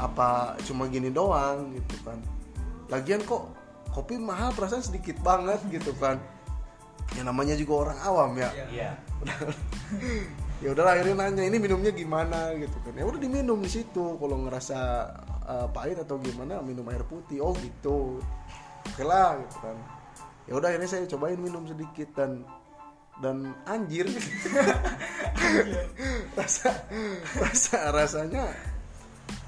Apa 0.00 0.56
cuma 0.64 0.88
gini 0.88 1.12
doang 1.12 1.76
gitu 1.76 1.96
kan? 2.02 2.18
Lagian 2.88 3.20
kok 3.24 3.52
kopi 3.92 4.16
mahal 4.16 4.56
perasaan 4.56 4.82
sedikit 4.82 5.20
banget 5.20 5.60
gitu 5.68 5.92
kan. 6.00 6.16
Ya 7.12 7.28
namanya 7.28 7.52
juga 7.60 7.88
orang 7.88 7.98
awam 8.00 8.30
ya. 8.40 8.50
Iya. 8.72 8.90
ya 10.64 10.68
udahlah 10.72 10.96
akhirnya 10.96 11.28
nanya 11.28 11.44
ini 11.44 11.60
minumnya 11.60 11.92
gimana? 11.92 12.56
gitu 12.56 12.74
kan. 12.80 12.96
Ya 12.96 13.04
udah 13.04 13.20
diminum 13.20 13.60
di 13.60 13.68
situ 13.68 14.16
kalau 14.16 14.48
ngerasa 14.48 14.78
uh, 15.46 15.68
pahit 15.70 15.98
atau 15.98 16.18
gimana 16.18 16.62
minum 16.62 16.86
air 16.90 17.02
putih. 17.06 17.42
Oh 17.42 17.54
gitu. 17.58 18.18
Oke 18.88 19.02
lah 19.06 19.38
gitu 19.40 19.56
kan. 19.62 19.76
Ya 20.50 20.52
udah 20.58 20.68
akhirnya 20.74 20.90
saya 20.90 21.06
cobain 21.06 21.38
minum 21.38 21.64
sedikit 21.66 22.08
dan 22.18 22.42
dan 23.22 23.54
anjir. 23.68 24.06
Rasa 26.38 26.72
rasa 27.36 27.92
rasanya 27.92 28.48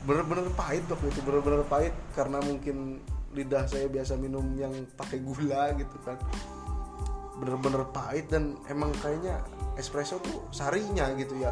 bener-bener 0.04 0.52
pahit 0.52 0.84
waktu 0.84 1.08
itu 1.08 1.20
bener-bener 1.24 1.64
pahit 1.64 1.96
karena 2.12 2.36
mungkin 2.44 3.00
lidah 3.32 3.64
saya 3.64 3.88
biasa 3.88 4.20
minum 4.20 4.44
yang 4.54 4.70
pakai 4.94 5.18
gula 5.24 5.72
gitu 5.74 5.96
kan 6.04 6.20
bener-bener 7.38 7.82
pahit 7.90 8.30
dan 8.30 8.54
emang 8.70 8.94
kayaknya 9.02 9.42
espresso 9.74 10.22
tuh 10.22 10.46
sarinya 10.54 11.10
gitu 11.18 11.34
ya. 11.38 11.50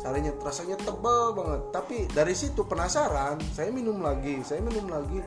Sarinya 0.00 0.32
rasanya 0.40 0.78
tebal 0.80 1.36
banget. 1.36 1.62
Tapi 1.74 1.96
dari 2.10 2.32
situ 2.32 2.64
penasaran 2.64 3.36
saya 3.52 3.68
minum 3.68 4.00
lagi 4.00 4.40
saya 4.44 4.64
minum 4.64 4.88
lagi. 4.88 5.20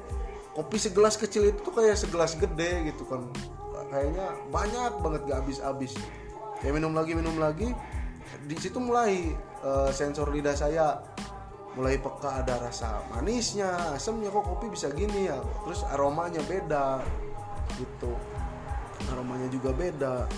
Kopi 0.52 0.76
segelas 0.76 1.16
kecil 1.16 1.48
itu 1.48 1.64
tuh 1.64 1.72
kayak 1.72 1.96
segelas 1.96 2.36
gede 2.36 2.92
gitu 2.92 3.08
kan. 3.08 3.24
Kayaknya 3.92 4.26
banyak 4.52 4.92
banget 5.04 5.22
gak 5.28 5.38
habis-habis. 5.44 5.94
Saya 6.60 6.72
minum 6.72 6.96
lagi 6.96 7.12
minum 7.16 7.36
lagi. 7.38 7.72
Di 8.48 8.56
situ 8.58 8.80
mulai 8.80 9.32
eh, 9.38 9.90
sensor 9.94 10.32
lidah 10.32 10.56
saya 10.56 11.00
mulai 11.72 11.96
peka 11.96 12.44
ada 12.44 12.60
rasa 12.68 13.00
manisnya 13.16 13.96
asamnya 13.96 14.28
kok 14.28 14.44
kopi 14.44 14.76
bisa 14.76 14.92
gini 14.92 15.32
ya? 15.32 15.40
Terus 15.68 15.88
aromanya 15.88 16.44
beda 16.44 17.00
gitu 17.80 18.12
aromanya 19.10 19.48
juga 19.50 19.74
beda. 19.74 20.30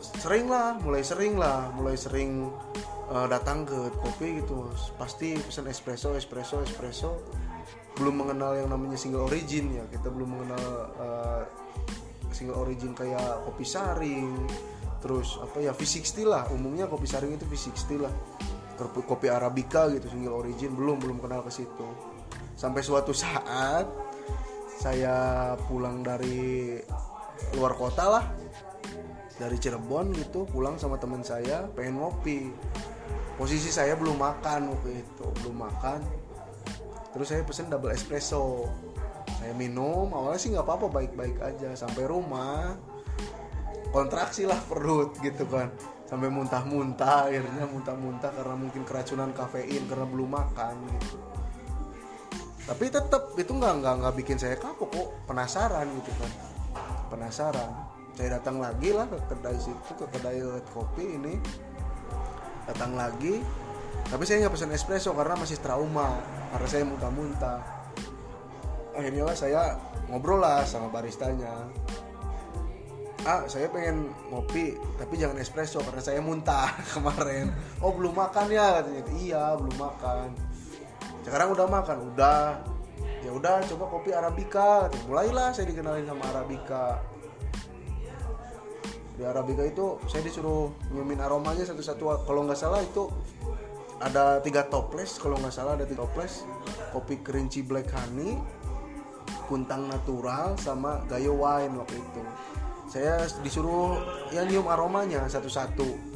Sering 0.00 0.50
lah 0.50 0.76
mulai 0.80 1.00
sering 1.00 1.38
lah 1.38 1.72
mulai 1.72 1.96
sering 1.96 2.50
eh, 3.12 3.26
datang 3.30 3.64
ke 3.64 3.92
kopi 4.00 4.42
gitu 4.42 4.68
pasti 4.98 5.38
pesan 5.38 5.70
espresso 5.70 6.16
espresso 6.18 6.60
espresso. 6.64 7.10
Belum 7.94 8.26
mengenal 8.26 8.58
yang 8.58 8.68
namanya 8.74 8.98
single 8.98 9.30
origin 9.30 9.70
ya. 9.70 9.84
Kita 9.86 10.10
belum 10.10 10.28
mengenal 10.34 10.64
eh, 10.98 11.42
single 12.34 12.58
origin 12.58 12.92
kayak 12.92 13.46
kopi 13.46 13.62
saring. 13.62 14.34
Terus 14.98 15.38
apa 15.38 15.60
ya 15.60 15.70
V60 15.76 16.26
lah. 16.26 16.48
Umumnya 16.50 16.90
kopi 16.90 17.06
saring 17.06 17.36
itu 17.36 17.46
V60 17.46 18.02
lah. 18.02 18.14
Kopi, 18.74 19.06
kopi 19.06 19.26
arabica 19.30 19.86
gitu 19.92 20.10
single 20.10 20.34
origin. 20.42 20.74
Belum 20.74 20.98
belum 20.98 21.22
kenal 21.22 21.46
ke 21.46 21.52
situ. 21.54 21.86
Sampai 22.58 22.82
suatu 22.82 23.14
saat 23.14 23.86
saya 24.84 25.54
pulang 25.70 26.02
dari 26.02 26.76
luar 27.52 27.76
kota 27.76 28.04
lah. 28.08 28.24
Dari 29.34 29.58
Cirebon 29.58 30.14
gitu 30.14 30.46
pulang 30.46 30.78
sama 30.78 30.96
teman 30.96 31.20
saya 31.26 31.66
pengen 31.74 31.98
ngopi. 31.98 32.54
Posisi 33.34 33.66
saya 33.66 33.98
belum 33.98 34.14
makan 34.14 34.70
waktu 34.70 35.02
itu 35.02 35.26
belum 35.42 35.58
makan. 35.58 36.00
Terus 37.10 37.26
saya 37.34 37.42
pesen 37.42 37.66
double 37.66 37.90
espresso. 37.90 38.70
Saya 39.42 39.50
minum 39.58 40.06
awalnya 40.14 40.38
sih 40.38 40.54
nggak 40.54 40.62
apa-apa 40.62 40.86
baik-baik 40.86 41.42
aja. 41.42 41.74
Sampai 41.74 42.06
rumah 42.06 42.78
kontraksi 43.90 44.46
lah 44.46 44.58
perut 44.70 45.18
gitu 45.18 45.50
kan. 45.50 45.74
Sampai 46.06 46.30
muntah-muntah 46.30 47.26
akhirnya 47.26 47.66
muntah-muntah 47.66 48.30
karena 48.30 48.54
mungkin 48.54 48.86
keracunan 48.86 49.34
kafein 49.34 49.82
karena 49.90 50.06
belum 50.06 50.30
makan 50.30 50.74
gitu. 50.94 51.18
Tapi 52.70 52.86
tetap 52.86 53.34
itu 53.34 53.50
nggak 53.50 53.82
nggak 53.82 53.94
nggak 53.98 54.14
bikin 54.14 54.38
saya 54.38 54.54
kapok 54.54 54.94
kok. 54.94 55.08
Penasaran 55.26 55.90
gitu 55.90 56.14
kan 56.22 56.53
penasaran. 57.10 57.70
Saya 58.14 58.38
datang 58.38 58.62
lagi 58.62 58.94
lah 58.94 59.10
ke 59.10 59.18
kedai 59.26 59.58
situ 59.58 59.92
ke 59.98 60.06
kedai 60.14 60.38
kopi 60.70 61.18
ini. 61.18 61.34
Datang 62.70 62.94
lagi. 62.94 63.42
Tapi 64.04 64.22
saya 64.22 64.44
nggak 64.46 64.54
pesan 64.54 64.72
espresso 64.74 65.10
karena 65.16 65.34
masih 65.34 65.58
trauma 65.58 66.18
karena 66.54 66.68
saya 66.68 66.84
muntah-muntah. 66.86 67.60
Akhirnya 68.94 69.24
lah 69.26 69.36
saya 69.36 69.62
ngobrol 70.06 70.38
lah 70.38 70.62
sama 70.62 70.92
baristanya. 70.92 71.66
Ah 73.24 73.48
saya 73.48 73.72
pengen 73.72 74.12
ngopi 74.28 74.76
tapi 75.00 75.16
jangan 75.16 75.40
espresso 75.40 75.80
karena 75.80 76.02
saya 76.04 76.20
muntah 76.20 76.70
kemarin. 76.94 77.50
Oh 77.80 77.90
belum 77.96 78.14
makan 78.14 78.46
ya? 78.52 78.78
katanya. 78.78 79.02
Iya 79.16 79.44
belum 79.58 79.76
makan. 79.80 80.28
Sekarang 81.24 81.56
udah 81.56 81.66
makan? 81.66 81.96
Udah 82.12 82.73
ya 83.24 83.30
udah 83.32 83.64
coba 83.64 83.84
kopi 83.88 84.10
arabica. 84.12 84.92
Mulailah 85.08 85.56
saya 85.56 85.64
dikenalin 85.64 86.04
sama 86.04 86.24
arabica. 86.28 87.00
Di 89.16 89.24
arabica 89.24 89.64
itu 89.64 89.96
saya 90.10 90.20
disuruh 90.20 90.68
nyiumin 90.92 91.24
aromanya 91.24 91.64
satu-satu. 91.64 92.28
Kalau 92.28 92.44
nggak 92.44 92.58
salah 92.60 92.84
itu 92.84 93.08
ada 94.04 94.44
tiga 94.44 94.68
toples. 94.68 95.16
Kalau 95.16 95.40
nggak 95.40 95.54
salah 95.54 95.80
ada 95.80 95.88
tiga 95.88 96.04
toples. 96.04 96.44
Kopi 96.92 97.24
kerinci 97.24 97.64
black 97.64 97.88
honey 97.96 98.36
kuntang 99.44 99.92
natural 99.92 100.56
sama 100.60 101.04
gayo 101.08 101.36
wine 101.36 101.80
waktu 101.80 101.96
itu. 102.00 102.22
Saya 102.88 103.24
disuruh 103.40 103.96
ya 104.28 104.44
nyium 104.44 104.68
aromanya 104.68 105.24
satu-satu. 105.24 106.12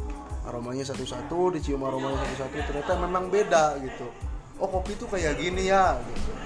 Aromanya 0.48 0.84
satu-satu 0.84 1.56
dicium 1.56 1.84
aromanya 1.84 2.24
satu-satu 2.24 2.56
ternyata 2.68 2.92
memang 3.00 3.28
beda 3.32 3.80
gitu. 3.80 4.08
Oh 4.58 4.66
kopi 4.66 4.96
itu 4.96 5.04
kayak 5.06 5.38
gini 5.38 5.70
ya 5.70 5.96
gitu 6.02 6.37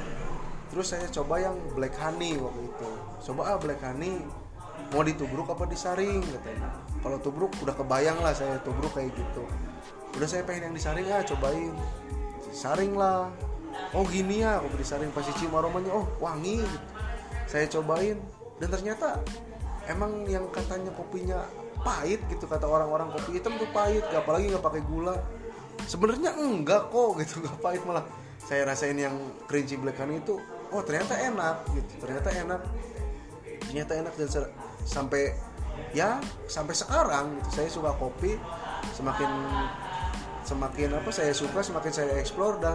terus 0.72 0.96
saya 0.96 1.04
coba 1.12 1.36
yang 1.36 1.52
black 1.76 1.92
honey 2.00 2.40
waktu 2.40 2.64
itu. 2.64 2.90
Coba 3.28 3.52
ah 3.52 3.56
black 3.60 3.84
honey 3.84 4.24
mau 4.88 5.04
ditubruk 5.04 5.52
apa 5.52 5.68
disaring? 5.68 6.24
katanya. 6.24 6.72
Kalau 7.04 7.20
tubruk 7.20 7.52
udah 7.60 7.76
kebayang 7.76 8.16
lah 8.24 8.32
saya 8.32 8.56
tubruk 8.64 8.96
kayak 8.96 9.12
gitu. 9.12 9.44
Udah 10.16 10.24
saya 10.24 10.48
pengen 10.48 10.72
yang 10.72 10.74
disaring 10.80 11.04
ah 11.12 11.20
cobain. 11.20 11.76
Saring 12.56 12.96
lah. 12.96 13.28
Oh 13.92 14.08
gini 14.08 14.40
ya 14.40 14.64
kopi 14.64 14.80
disaring 14.80 15.12
pasti 15.12 15.36
cium 15.36 15.52
aromanya 15.52 15.92
oh 15.92 16.08
wangi. 16.16 16.64
Gitu. 16.64 16.88
saya 17.42 17.68
cobain 17.68 18.16
dan 18.64 18.72
ternyata 18.72 19.20
emang 19.84 20.24
yang 20.24 20.48
katanya 20.48 20.88
kopinya 20.96 21.44
pahit 21.84 22.24
gitu 22.32 22.48
kata 22.48 22.64
orang-orang 22.64 23.12
kopi 23.12 23.36
hitam 23.36 23.60
tuh 23.60 23.68
pahit 23.76 24.00
gak 24.08 24.24
apalagi 24.24 24.48
nggak 24.48 24.64
pakai 24.64 24.80
gula. 24.88 25.20
Sebenarnya 25.84 26.32
enggak 26.32 26.88
kok 26.88 27.20
gitu 27.20 27.44
nggak 27.44 27.60
pahit 27.60 27.84
malah. 27.84 28.08
Saya 28.40 28.64
rasain 28.64 28.96
yang 28.96 29.12
kerinci 29.44 29.76
black 29.76 30.00
honey 30.00 30.24
itu 30.24 30.40
oh 30.72 30.82
ternyata 30.82 31.14
enak 31.20 31.56
gitu. 31.76 31.92
Ternyata 32.00 32.28
enak. 32.32 32.60
Ternyata 33.68 33.92
enak 34.00 34.12
dan 34.18 34.28
sampai 34.82 35.32
ya 35.92 36.18
sampai 36.48 36.74
sekarang 36.74 37.38
gitu. 37.38 37.48
Saya 37.62 37.68
suka 37.68 37.92
kopi 38.00 38.36
semakin 38.96 39.30
semakin 40.42 40.98
apa 40.98 41.10
saya 41.14 41.30
suka 41.36 41.62
semakin 41.62 41.92
saya 41.94 42.12
explore 42.18 42.58
dan 42.58 42.74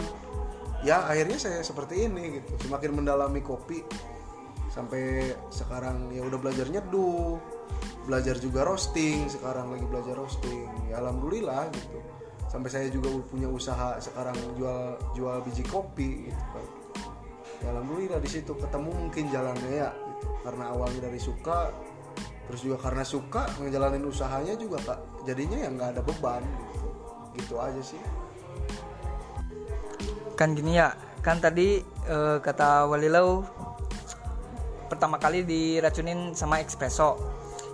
ya 0.86 1.04
akhirnya 1.04 1.38
saya 1.38 1.60
seperti 1.66 2.08
ini 2.08 2.40
gitu. 2.42 2.70
Semakin 2.70 3.04
mendalami 3.04 3.42
kopi 3.44 3.84
sampai 4.72 5.34
sekarang 5.50 6.14
ya 6.14 6.22
udah 6.22 6.38
belajar 6.38 6.70
nyeduh 6.70 7.42
belajar 8.06 8.40
juga 8.40 8.64
roasting 8.64 9.28
sekarang 9.28 9.74
lagi 9.74 9.86
belajar 9.90 10.16
roasting. 10.16 10.70
Ya 10.88 11.04
alhamdulillah 11.04 11.68
gitu. 11.74 12.00
Sampai 12.48 12.72
saya 12.72 12.88
juga 12.88 13.12
punya 13.28 13.52
usaha 13.52 14.00
sekarang 14.00 14.38
jual 14.56 14.96
jual 15.12 15.44
biji 15.44 15.68
kopi 15.68 16.32
gitu 16.32 16.44
kan 16.56 16.77
ya 17.64 17.68
alhamdulillah 17.74 18.20
di 18.22 18.30
situ 18.30 18.54
ketemu 18.54 18.90
mungkin 18.94 19.24
jalannya 19.34 19.72
ya 19.72 19.90
gitu. 19.92 20.28
karena 20.46 20.64
awalnya 20.72 21.02
dari 21.10 21.20
suka 21.22 21.74
terus 22.48 22.64
juga 22.64 22.78
karena 22.80 23.04
suka 23.04 23.44
ngejalanin 23.60 24.08
usahanya 24.08 24.56
juga 24.56 24.80
kak. 24.80 25.00
Jadinya 25.28 25.58
ya 25.60 25.68
nggak 25.68 25.90
ada 25.98 26.02
beban 26.02 26.44
gitu. 26.48 26.88
Gitu 27.36 27.54
aja 27.60 27.82
sih. 27.84 28.00
Kan 30.40 30.56
gini 30.56 30.80
ya 30.80 30.96
kan 31.20 31.44
tadi 31.44 31.84
eh, 32.08 32.38
kata 32.40 32.88
Walilau 32.88 33.44
pertama 34.88 35.20
kali 35.20 35.44
diracunin 35.44 36.32
sama 36.32 36.64
espresso 36.64 37.20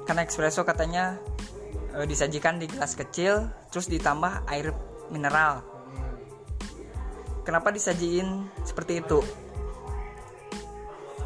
karena 0.09 0.25
espresso 0.25 0.65
katanya 0.65 1.21
e, 1.93 2.09
disajikan 2.09 2.57
di 2.57 2.65
gelas 2.65 2.97
kecil 2.97 3.47
terus 3.69 3.85
ditambah 3.87 4.49
air 4.49 4.73
mineral. 5.13 5.61
Kenapa 7.45 7.69
disajiin 7.69 8.49
seperti 8.65 9.05
itu 9.05 9.21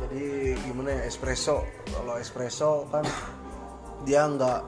jadi 0.08 0.56
gimana 0.64 0.90
ya 0.96 1.04
espresso. 1.04 1.68
Kalau 1.92 2.16
espresso 2.16 2.88
kan 2.88 3.04
dia 4.08 4.24
nggak 4.24 4.62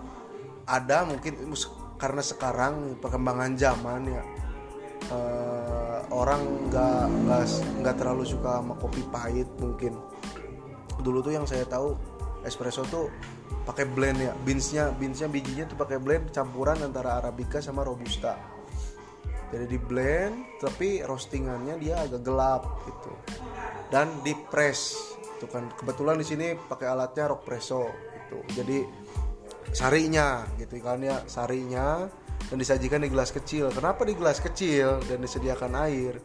ada 0.67 1.07
mungkin 1.07 1.55
karena 1.95 2.19
sekarang 2.19 2.99
perkembangan 2.99 3.55
zaman 3.55 4.01
ya 4.11 4.23
uh, 5.15 5.99
orang 6.11 6.67
nggak 6.67 7.07
nggak 7.79 7.95
terlalu 7.95 8.27
suka 8.27 8.59
sama 8.59 8.75
kopi 8.75 8.99
pahit 9.07 9.47
mungkin. 9.63 9.95
Dulu 10.99 11.23
tuh 11.23 11.31
yang 11.31 11.47
saya 11.47 11.63
tahu 11.63 11.95
espresso 12.43 12.83
tuh 12.91 13.07
pakai 13.63 13.87
blend 13.87 14.19
ya 14.19 14.35
beansnya 14.43 14.91
beansnya 14.91 15.31
bijinya 15.31 15.65
tuh 15.71 15.79
pakai 15.79 16.03
blend 16.03 16.35
campuran 16.35 16.83
antara 16.83 17.15
arabica 17.15 17.63
sama 17.63 17.87
robusta. 17.87 18.35
Jadi 19.55 19.65
di 19.71 19.79
blend 19.79 20.59
tapi 20.59 20.99
roastingannya 20.99 21.79
dia 21.79 22.03
agak 22.03 22.27
gelap 22.27 22.83
gitu. 22.85 23.11
Dan 23.89 24.21
di 24.21 24.37
press 24.37 25.15
itu 25.39 25.47
kan. 25.47 25.71
Kebetulan 25.71 26.19
di 26.19 26.27
sini 26.27 26.51
pakai 26.59 26.91
alatnya 26.91 27.31
rock 27.31 27.47
presso 27.47 27.87
gitu. 27.87 28.43
Jadi 28.59 28.83
sarinya 29.71 30.43
gitu 30.59 30.81
kan 30.83 30.99
ya 30.99 31.21
sarinya 31.29 32.09
dan 32.51 32.57
disajikan 32.59 32.99
di 32.99 33.09
gelas 33.09 33.31
kecil. 33.31 33.71
Kenapa 33.71 34.03
di 34.03 34.19
gelas 34.19 34.43
kecil 34.43 34.99
dan 35.07 35.23
disediakan 35.23 35.79
air? 35.87 36.19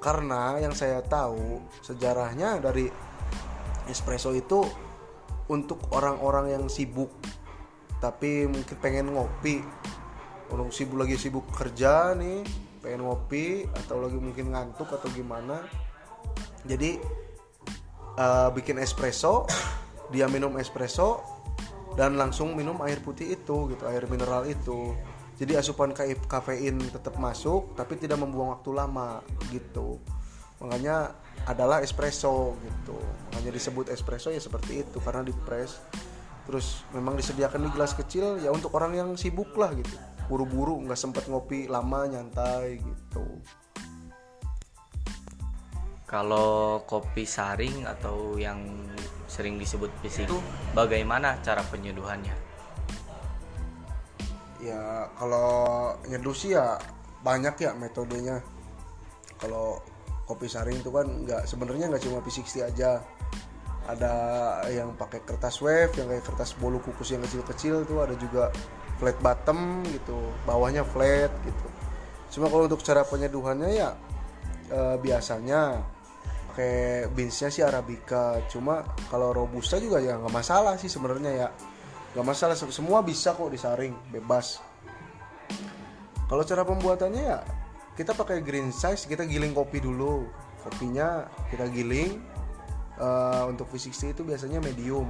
Karena 0.00 0.56
yang 0.56 0.72
saya 0.72 1.04
tahu 1.04 1.60
sejarahnya 1.84 2.56
dari 2.64 2.88
espresso 3.92 4.32
itu 4.32 4.64
untuk 5.52 5.92
orang-orang 5.92 6.56
yang 6.56 6.64
sibuk. 6.72 7.12
Tapi 8.00 8.48
mungkin 8.48 8.76
pengen 8.80 9.12
ngopi. 9.12 9.60
Orang 10.48 10.72
sibuk 10.72 11.04
lagi 11.04 11.20
sibuk 11.20 11.44
kerja 11.52 12.16
nih 12.16 12.40
pengen 12.80 13.04
ngopi 13.04 13.66
atau 13.84 14.00
lagi 14.00 14.16
mungkin 14.16 14.54
ngantuk 14.54 14.88
atau 14.88 15.10
gimana. 15.12 15.66
Jadi 16.64 16.96
uh, 18.18 18.50
bikin 18.50 18.82
espresso 18.82 19.46
dia 20.10 20.26
minum 20.26 20.58
espresso 20.58 21.22
dan 21.94 22.18
langsung 22.18 22.58
minum 22.58 22.78
air 22.82 22.98
putih 23.02 23.34
itu 23.34 23.70
gitu 23.74 23.84
air 23.86 24.04
mineral 24.10 24.46
itu. 24.48 24.94
Jadi 25.38 25.54
asupan 25.54 25.94
kafein 26.26 26.82
tetap 26.90 27.14
masuk 27.14 27.78
tapi 27.78 27.94
tidak 27.94 28.18
membuang 28.18 28.58
waktu 28.58 28.70
lama 28.74 29.22
gitu. 29.54 30.02
Makanya 30.58 31.14
adalah 31.46 31.78
espresso 31.78 32.58
gitu. 32.58 32.98
Makanya 33.30 33.52
disebut 33.54 33.86
espresso 33.94 34.34
ya 34.34 34.42
seperti 34.42 34.82
itu 34.82 34.98
karena 34.98 35.22
di 35.22 35.34
press. 35.46 35.78
Terus 36.48 36.82
memang 36.90 37.14
disediakan 37.14 37.68
di 37.68 37.70
gelas 37.70 37.94
kecil 37.94 38.42
ya 38.42 38.50
untuk 38.50 38.74
orang 38.74 38.98
yang 38.98 39.10
sibuk 39.14 39.54
lah 39.54 39.70
gitu. 39.78 39.94
Buru-buru 40.26 40.80
nggak 40.82 40.98
sempet 40.98 41.24
ngopi 41.30 41.70
lama 41.70 42.08
nyantai 42.10 42.82
gitu 42.82 43.26
kalau 46.08 46.80
kopi 46.88 47.28
saring 47.28 47.84
atau 47.84 48.40
yang 48.40 48.64
sering 49.28 49.60
disebut 49.60 49.92
fisik 50.00 50.24
itu 50.24 50.40
bagaimana 50.72 51.36
cara 51.44 51.60
penyeduhannya? 51.68 52.32
Ya 54.64 55.12
kalau 55.20 55.92
nyeduh 56.08 56.32
sih 56.32 56.56
ya 56.56 56.80
banyak 57.20 57.60
ya 57.60 57.76
metodenya. 57.76 58.40
Kalau 59.36 59.84
kopi 60.24 60.48
saring 60.48 60.80
itu 60.80 60.88
kan 60.88 61.06
nggak 61.28 61.44
sebenarnya 61.44 61.92
nggak 61.92 62.02
cuma 62.08 62.24
P60 62.24 62.64
aja. 62.64 63.04
Ada 63.88 64.12
yang 64.72 64.96
pakai 64.96 65.24
kertas 65.24 65.60
wave 65.60 65.92
yang 65.96 66.08
kayak 66.08 66.24
kertas 66.24 66.56
bolu 66.56 66.80
kukus 66.80 67.12
yang 67.12 67.20
kecil-kecil 67.24 67.84
tuh 67.84 68.04
ada 68.04 68.16
juga 68.16 68.48
flat 68.96 69.16
bottom 69.20 69.84
gitu 69.92 70.16
bawahnya 70.48 70.88
flat 70.88 71.32
gitu. 71.44 71.66
Cuma 72.32 72.48
kalau 72.48 72.64
untuk 72.64 72.80
cara 72.84 73.04
penyeduhannya 73.04 73.70
ya 73.76 73.96
e, 74.68 74.80
biasanya 75.00 75.80
pakai 76.58 77.06
beansnya 77.14 77.54
sih 77.54 77.62
arabica. 77.62 78.42
Cuma 78.50 78.82
kalau 79.06 79.30
robusta 79.30 79.78
juga 79.78 80.02
ya 80.02 80.18
nggak 80.18 80.34
masalah 80.34 80.74
sih 80.74 80.90
sebenarnya 80.90 81.46
ya. 81.46 81.48
Nggak 82.18 82.26
masalah 82.26 82.58
semua 82.58 82.98
bisa 83.06 83.30
kok 83.30 83.46
disaring 83.46 83.94
bebas. 84.10 84.58
Kalau 86.26 86.42
cara 86.42 86.66
pembuatannya 86.66 87.22
ya 87.22 87.46
kita 87.94 88.10
pakai 88.10 88.42
green 88.42 88.74
size 88.74 89.06
kita 89.06 89.22
giling 89.22 89.54
kopi 89.54 89.78
dulu. 89.78 90.26
Kopinya 90.66 91.30
kita 91.46 91.70
giling 91.70 92.18
uh, 92.98 93.46
untuk 93.46 93.70
V60 93.70 94.18
itu 94.18 94.26
biasanya 94.26 94.58
medium. 94.58 95.06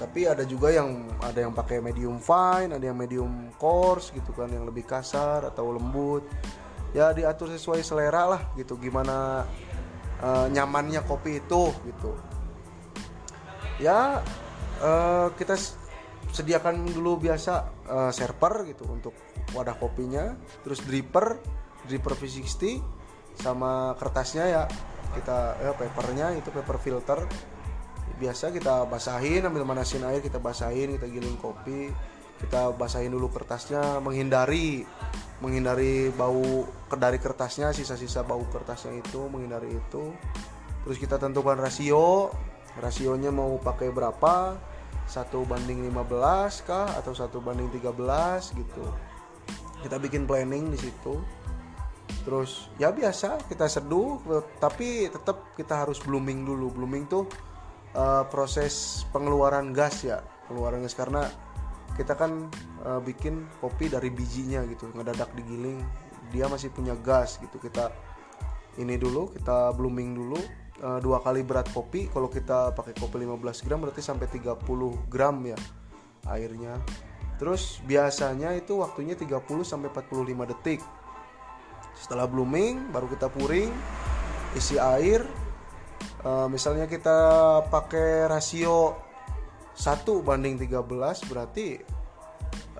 Tapi 0.00 0.24
ada 0.24 0.48
juga 0.48 0.72
yang 0.72 1.04
ada 1.20 1.36
yang 1.36 1.52
pakai 1.52 1.84
medium 1.84 2.16
fine 2.16 2.72
ada 2.72 2.80
yang 2.80 2.96
medium 2.96 3.52
coarse 3.60 4.08
gitu 4.16 4.32
kan 4.32 4.48
yang 4.48 4.64
lebih 4.64 4.88
kasar 4.88 5.44
atau 5.44 5.68
lembut. 5.68 6.24
Ya 6.96 7.12
diatur 7.12 7.52
sesuai 7.52 7.84
selera 7.84 8.24
lah 8.24 8.40
gitu 8.56 8.80
gimana 8.80 9.44
uh, 10.22 10.46
nyamannya 10.52 11.02
kopi 11.04 11.42
itu 11.42 11.72
gitu. 11.84 12.12
Ya 13.82 14.24
uh, 14.80 15.28
kita 15.36 15.56
sediakan 16.32 16.84
dulu 16.92 17.28
biasa 17.28 17.52
uh, 17.88 18.12
serper 18.12 18.68
gitu 18.68 18.84
untuk 18.88 19.14
wadah 19.54 19.78
kopinya 19.78 20.34
terus 20.66 20.82
dripper 20.82 21.38
dripper 21.86 22.14
V60 22.18 22.82
sama 23.36 23.94
kertasnya 23.96 24.44
ya. 24.48 24.64
Kita 25.16 25.56
ya 25.62 25.72
papernya 25.72 26.36
itu 26.36 26.52
paper 26.52 26.76
filter. 26.80 27.20
Biasa 28.16 28.48
kita 28.48 28.88
basahin 28.88 29.44
ambil 29.44 29.68
manasin 29.68 30.00
air 30.08 30.24
kita 30.24 30.40
basahin 30.40 30.96
kita 30.96 31.04
giling 31.04 31.36
kopi 31.36 31.92
kita 32.36 32.76
basahin 32.76 33.12
dulu 33.16 33.32
kertasnya 33.32 33.98
menghindari 34.04 34.84
menghindari 35.40 36.08
bau 36.16 36.64
dari 36.96 37.20
kertasnya 37.20 37.72
sisa-sisa 37.72 38.24
bau 38.24 38.44
kertasnya 38.48 38.96
itu 38.96 39.28
menghindari 39.28 39.72
itu. 39.72 40.12
Terus 40.86 40.96
kita 40.96 41.20
tentukan 41.20 41.58
rasio. 41.58 42.32
Rasionya 42.76 43.32
mau 43.32 43.56
pakai 43.56 43.88
berapa? 43.88 44.56
Satu 45.08 45.48
banding 45.48 45.88
15 45.88 46.68
kah? 46.68 46.88
Atau 46.96 47.16
satu 47.16 47.40
banding 47.40 47.68
13 47.72 48.52
gitu. 48.52 48.84
Kita 49.80 49.96
bikin 50.00 50.24
planning 50.28 50.72
di 50.72 50.78
situ. 50.80 51.20
Terus 52.24 52.70
ya 52.80 52.90
biasa 52.90 53.38
kita 53.46 53.70
seduh 53.70 54.18
tapi 54.58 55.06
tetap 55.10 55.52
kita 55.56 55.84
harus 55.84 56.00
blooming 56.00 56.44
dulu. 56.44 56.72
Blooming 56.72 57.04
tuh 57.08 57.24
uh, 57.96 58.24
proses 58.28 59.04
pengeluaran 59.12 59.72
gas 59.76 60.04
ya 60.04 60.20
pengeluaran 60.48 60.84
gas. 60.84 60.96
Karena 60.96 61.28
kita 61.96 62.12
kan 62.14 62.52
uh, 62.84 63.00
bikin 63.00 63.48
kopi 63.58 63.88
dari 63.88 64.12
bijinya 64.12 64.62
gitu 64.68 64.92
ngedadak 64.92 65.32
digiling. 65.32 65.80
Dia 66.30 66.46
masih 66.46 66.68
punya 66.70 66.92
gas 67.00 67.40
gitu. 67.40 67.56
Kita 67.56 67.90
ini 68.76 69.00
dulu 69.00 69.32
kita 69.32 69.72
blooming 69.72 70.12
dulu 70.12 70.38
uh, 70.84 71.00
dua 71.00 71.24
kali 71.24 71.40
berat 71.40 71.72
kopi. 71.72 72.12
Kalau 72.12 72.28
kita 72.28 72.76
pakai 72.76 72.92
kopi 72.92 73.24
15 73.24 73.64
gram 73.64 73.80
berarti 73.80 74.04
sampai 74.04 74.28
30 74.28 74.60
gram 75.08 75.36
ya 75.48 75.58
airnya. 76.28 76.76
Terus 77.40 77.80
biasanya 77.84 78.52
itu 78.56 78.80
waktunya 78.80 79.16
30 79.16 79.40
sampai 79.64 79.88
45 79.92 80.52
detik. 80.52 80.80
Setelah 81.96 82.28
blooming 82.28 82.92
baru 82.92 83.08
kita 83.08 83.32
puring 83.32 83.72
isi 84.52 84.76
air. 84.76 85.24
Uh, 86.26 86.50
misalnya 86.50 86.90
kita 86.90 87.16
pakai 87.70 88.26
rasio 88.26 89.05
1 89.76 90.08
banding 90.24 90.56
13 90.56 91.28
berarti 91.28 91.76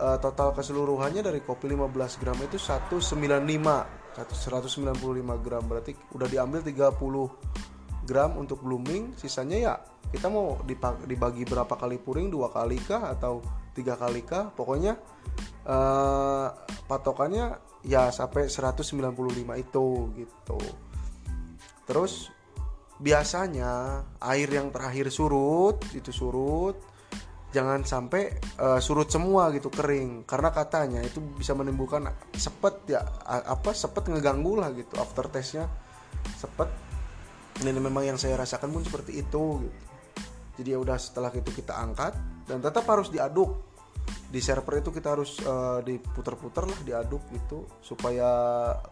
uh, 0.00 0.16
total 0.20 0.56
keseluruhannya 0.56 1.20
dari 1.20 1.44
kopi 1.44 1.68
15 1.68 2.20
gram 2.20 2.36
itu 2.40 2.56
195 2.56 3.12
195 4.16 5.44
gram. 5.44 5.62
Berarti 5.68 5.92
udah 6.16 6.28
diambil 6.28 6.64
30 6.64 8.08
gram 8.08 8.30
untuk 8.40 8.64
blooming. 8.64 9.12
Sisanya 9.20 9.56
ya 9.60 9.74
kita 10.08 10.32
mau 10.32 10.56
dibagi 11.04 11.44
berapa 11.44 11.76
kali 11.76 12.00
puring? 12.00 12.32
Dua 12.32 12.48
kali 12.48 12.80
kah? 12.80 13.12
Atau 13.12 13.44
tiga 13.76 13.98
kali 14.00 14.24
kah? 14.24 14.48
Pokoknya 14.56 14.96
uh, 15.68 16.48
patokannya 16.88 17.60
ya 17.84 18.08
sampai 18.08 18.48
195 18.48 18.96
itu 19.60 19.86
gitu. 20.16 20.58
Terus 21.86 22.32
biasanya 22.96 24.02
air 24.24 24.48
yang 24.48 24.72
terakhir 24.72 25.12
surut 25.12 25.76
itu 25.92 26.08
surut 26.08 26.96
jangan 27.56 27.88
sampai 27.88 28.36
uh, 28.60 28.80
surut 28.82 29.08
semua 29.08 29.48
gitu 29.56 29.72
kering. 29.72 30.28
Karena 30.28 30.52
katanya 30.52 31.00
itu 31.00 31.24
bisa 31.24 31.56
menimbulkan 31.56 32.04
sepet 32.36 32.96
ya 32.96 33.00
apa 33.24 33.72
sepet 33.72 34.12
ngeganggu 34.12 34.60
lah 34.60 34.72
gitu 34.76 35.00
after 35.00 35.24
testnya 35.32 35.64
sepet. 36.36 36.68
Ini 37.64 37.72
memang 37.72 38.04
yang 38.04 38.20
saya 38.20 38.36
rasakan 38.36 38.68
pun 38.68 38.84
seperti 38.84 39.24
itu 39.24 39.64
gitu. 39.64 39.78
Jadi 40.56 40.68
ya 40.72 40.78
udah 40.80 40.96
setelah 41.00 41.32
itu 41.32 41.52
kita 41.52 41.72
angkat 41.76 42.12
dan 42.44 42.60
tetap 42.60 42.84
harus 42.88 43.08
diaduk. 43.08 43.64
Di 44.26 44.42
server 44.42 44.84
itu 44.84 44.90
kita 44.92 45.16
harus 45.16 45.40
uh, 45.42 45.80
diputer-puter 45.80 46.68
lah 46.68 46.80
diaduk 46.84 47.24
gitu 47.32 47.64
supaya 47.80 48.28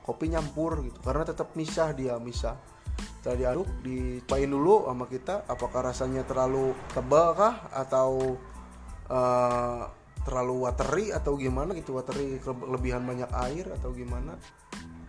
kopi 0.01 0.33
nyampur 0.33 0.81
gitu. 0.88 0.99
Karena 1.05 1.29
tetap 1.29 1.53
misah 1.53 1.93
dia 1.93 2.17
misah 2.17 2.57
setelah 3.24 3.40
diaduk 3.40 3.68
dipain 3.80 4.48
dulu 4.48 4.85
sama 4.85 5.09
kita. 5.09 5.48
Apakah 5.48 5.88
rasanya 5.88 6.28
terlalu 6.28 6.76
tebal 6.92 7.33
kah? 7.33 7.72
Atau 7.72 8.37
uh, 9.09 9.83
terlalu 10.28 10.54
watery? 10.68 11.09
Atau 11.09 11.40
gimana 11.40 11.72
gitu? 11.72 11.96
Watery 11.96 12.37
kelebihan 12.44 13.09
banyak 13.09 13.30
air 13.48 13.72
atau 13.72 13.96
gimana? 13.96 14.37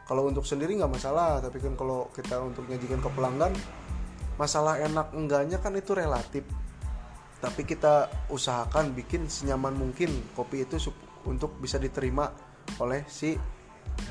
Kalau 0.07 0.31
untuk 0.31 0.47
sendiri 0.47 0.79
nggak 0.79 0.95
masalah. 0.95 1.43
Tapi 1.43 1.59
kan 1.59 1.75
kalau 1.75 2.07
kita 2.15 2.39
untuk 2.39 2.63
nyajikan 2.71 3.03
ke 3.03 3.09
pelanggan 3.11 3.53
masalah 4.35 4.79
enak 4.79 5.15
enggaknya 5.15 5.59
kan 5.59 5.75
itu 5.75 5.91
relatif. 5.91 6.47
Tapi 7.43 7.61
kita 7.67 8.07
usahakan 8.31 8.95
bikin 8.95 9.27
senyaman 9.27 9.75
mungkin. 9.75 10.11
Kopi 10.33 10.63
itu 10.63 10.79
untuk 11.27 11.59
bisa 11.59 11.75
diterima 11.75 12.31
oleh 12.79 13.03
si 13.11 13.35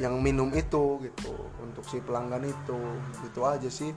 yang 0.02 0.18
minum 0.18 0.50
itu 0.50 0.98
gitu 1.06 1.32
untuk 1.62 1.86
si 1.86 2.02
pelanggan 2.02 2.42
itu 2.42 2.78
itu 3.22 3.40
aja 3.46 3.70
sih. 3.70 3.94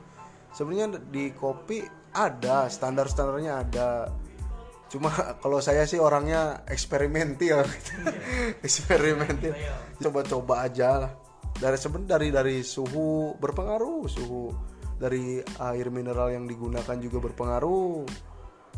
Sebenarnya 0.53 1.01
di 1.09 1.33
kopi 1.33 1.81
ada 2.13 2.69
standar 2.69 3.09
standarnya 3.09 3.65
ada. 3.65 3.89
Cuma 4.87 5.09
kalau 5.43 5.57
saya 5.59 5.89
sih 5.89 5.97
orangnya 5.97 6.61
eksperimental 6.69 7.65
gitu. 7.65 7.93
eksperimental. 8.65 9.53
Coba-coba 9.97 10.69
aja 10.69 10.89
lah. 11.07 11.11
Dari 11.57 11.77
sebenarnya 11.77 12.09
dari 12.13 12.27
dari 12.29 12.55
suhu 12.61 13.33
berpengaruh 13.41 14.05
suhu 14.05 14.53
dari 15.01 15.41
air 15.41 15.89
mineral 15.89 16.29
yang 16.29 16.45
digunakan 16.45 16.97
juga 17.01 17.17
berpengaruh. 17.21 18.05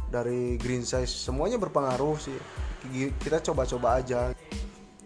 Dari 0.10 0.58
green 0.58 0.88
size 0.88 1.12
semuanya 1.12 1.60
berpengaruh 1.60 2.16
sih. 2.16 2.40
Kita 3.20 3.44
coba-coba 3.44 4.00
aja 4.00 4.32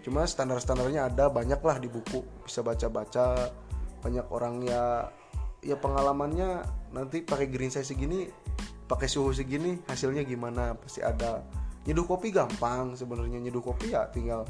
cuma 0.04 0.28
standar-standarnya 0.28 1.08
ada 1.08 1.32
banyak 1.32 1.64
lah 1.64 1.80
di 1.80 1.88
buku. 1.88 2.22
Bisa 2.44 2.60
baca-baca 2.60 3.50
banyak 4.04 4.28
orang 4.30 4.68
ya 4.68 5.08
ya 5.64 5.80
pengalamannya 5.80 6.60
nanti 6.92 7.24
pakai 7.24 7.48
green 7.48 7.72
size 7.72 7.96
segini 7.96 8.28
pakai 8.84 9.08
suhu 9.08 9.32
segini 9.32 9.80
hasilnya 9.88 10.28
gimana? 10.28 10.76
Pasti 10.76 11.00
ada. 11.00 11.40
Nyeduh 11.88 12.04
kopi 12.04 12.36
gampang 12.36 13.00
sebenarnya 13.00 13.40
nyeduh 13.40 13.64
kopi 13.64 13.96
ya 13.96 14.08
tinggal 14.12 14.44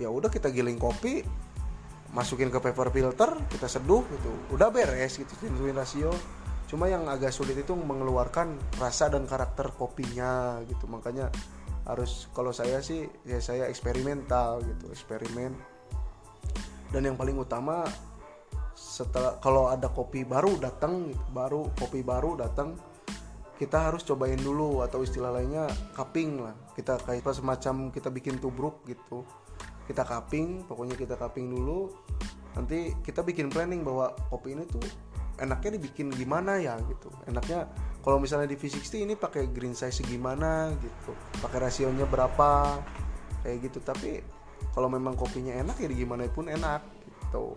ya 0.00 0.08
udah 0.08 0.32
kita 0.32 0.48
giling 0.48 0.80
kopi 0.80 1.20
masukin 2.16 2.48
ke 2.48 2.60
paper 2.60 2.92
filter 2.92 3.32
kita 3.48 3.66
seduh 3.68 4.04
gitu. 4.12 4.32
Udah 4.52 4.68
beres 4.68 5.16
gitu 5.16 5.32
tentuin 5.40 5.72
rasio. 5.72 6.12
Cuma 6.68 6.88
yang 6.88 7.04
agak 7.04 7.32
sulit 7.36 7.56
itu 7.56 7.76
mengeluarkan 7.76 8.56
rasa 8.80 9.12
dan 9.12 9.28
karakter 9.28 9.72
kopinya 9.76 10.60
gitu. 10.64 10.88
Makanya 10.88 11.28
harus 11.82 12.30
kalau 12.30 12.54
saya 12.54 12.78
sih 12.78 13.10
ya 13.26 13.42
saya 13.42 13.66
eksperimental 13.66 14.62
gitu 14.62 14.90
eksperimen. 14.92 15.54
Dan 16.92 17.08
yang 17.08 17.16
paling 17.16 17.40
utama 17.40 17.88
setelah 18.76 19.40
kalau 19.40 19.68
ada 19.68 19.88
kopi 19.88 20.24
baru 20.24 20.60
datang 20.60 21.12
gitu, 21.12 21.22
baru 21.32 21.68
kopi 21.76 22.04
baru 22.04 22.36
datang 22.36 22.76
kita 23.62 23.78
harus 23.78 24.02
cobain 24.02 24.40
dulu 24.40 24.82
atau 24.82 25.06
istilah 25.06 25.30
lainnya 25.30 25.70
cupping 25.94 26.42
lah. 26.42 26.54
Kita 26.74 26.98
kayak 26.98 27.22
semacam 27.30 27.94
kita 27.94 28.10
bikin 28.10 28.42
tubruk 28.42 28.82
gitu. 28.90 29.22
Kita 29.86 30.02
cupping 30.02 30.66
pokoknya 30.66 30.98
kita 30.98 31.14
cupping 31.14 31.46
dulu. 31.46 31.94
Nanti 32.58 32.90
kita 33.06 33.22
bikin 33.22 33.48
planning 33.48 33.86
bahwa 33.86 34.12
kopi 34.34 34.58
ini 34.58 34.66
tuh 34.66 34.82
enaknya 35.38 35.78
dibikin 35.78 36.10
gimana 36.10 36.58
ya 36.58 36.74
gitu. 36.90 37.08
Enaknya 37.30 37.70
kalau 38.02 38.18
misalnya 38.18 38.50
di 38.50 38.58
V60 38.58 39.06
ini 39.06 39.14
pakai 39.14 39.46
green 39.54 39.78
size 39.78 40.02
gimana 40.02 40.74
gitu. 40.74 41.14
Pakai 41.38 41.58
rasionya 41.62 42.02
berapa 42.02 42.82
kayak 43.46 43.56
gitu. 43.62 43.78
Tapi 43.78 44.18
kalau 44.74 44.90
memang 44.90 45.14
kopinya 45.14 45.54
enak 45.54 45.78
ya 45.78 45.86
gimana 45.86 46.26
pun 46.26 46.50
enak 46.50 46.82
gitu. 47.06 47.54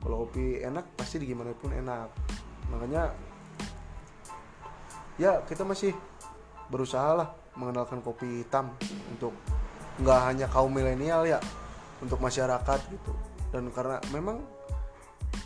Kalau 0.00 0.16
kopi 0.24 0.64
enak 0.64 0.96
pasti 0.96 1.20
di 1.20 1.28
gimana 1.28 1.52
pun 1.52 1.76
enak. 1.76 2.08
Makanya 2.72 3.12
ya 5.20 5.44
kita 5.44 5.68
masih 5.68 5.92
berusaha 6.72 7.12
lah 7.12 7.28
mengenalkan 7.54 8.00
kopi 8.00 8.40
hitam 8.40 8.72
untuk 9.12 9.36
nggak 10.00 10.20
hanya 10.26 10.46
kaum 10.48 10.72
milenial 10.72 11.28
ya 11.28 11.44
untuk 12.00 12.24
masyarakat 12.24 12.80
gitu. 12.88 13.12
Dan 13.52 13.68
karena 13.68 14.00
memang 14.16 14.40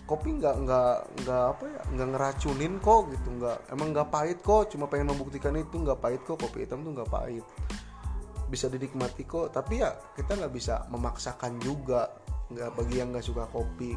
kopi 0.08 0.40
nggak 0.40 0.56
nggak 0.64 0.94
nggak 1.22 1.44
apa 1.52 1.64
ya 1.68 1.82
nggak 1.92 2.08
ngeracunin 2.16 2.74
kok 2.80 3.12
gitu 3.12 3.28
nggak 3.36 3.58
emang 3.76 3.88
nggak 3.92 4.08
pahit 4.08 4.38
kok 4.40 4.72
cuma 4.72 4.88
pengen 4.88 5.12
membuktikan 5.12 5.52
itu 5.52 5.76
nggak 5.76 6.00
pahit 6.00 6.24
kok 6.24 6.40
kopi 6.40 6.64
hitam 6.64 6.80
tuh 6.80 6.96
nggak 6.96 7.10
pahit. 7.12 7.44
Bisa 8.48 8.72
dinikmati 8.72 9.28
kok 9.28 9.52
tapi 9.52 9.84
ya 9.84 9.92
kita 10.16 10.40
nggak 10.40 10.52
bisa 10.56 10.88
memaksakan 10.88 11.60
juga 11.60 12.08
nggak 12.48 12.70
bagi 12.72 12.96
yang 12.96 13.12
nggak 13.12 13.26
suka 13.28 13.44
kopi 13.52 13.92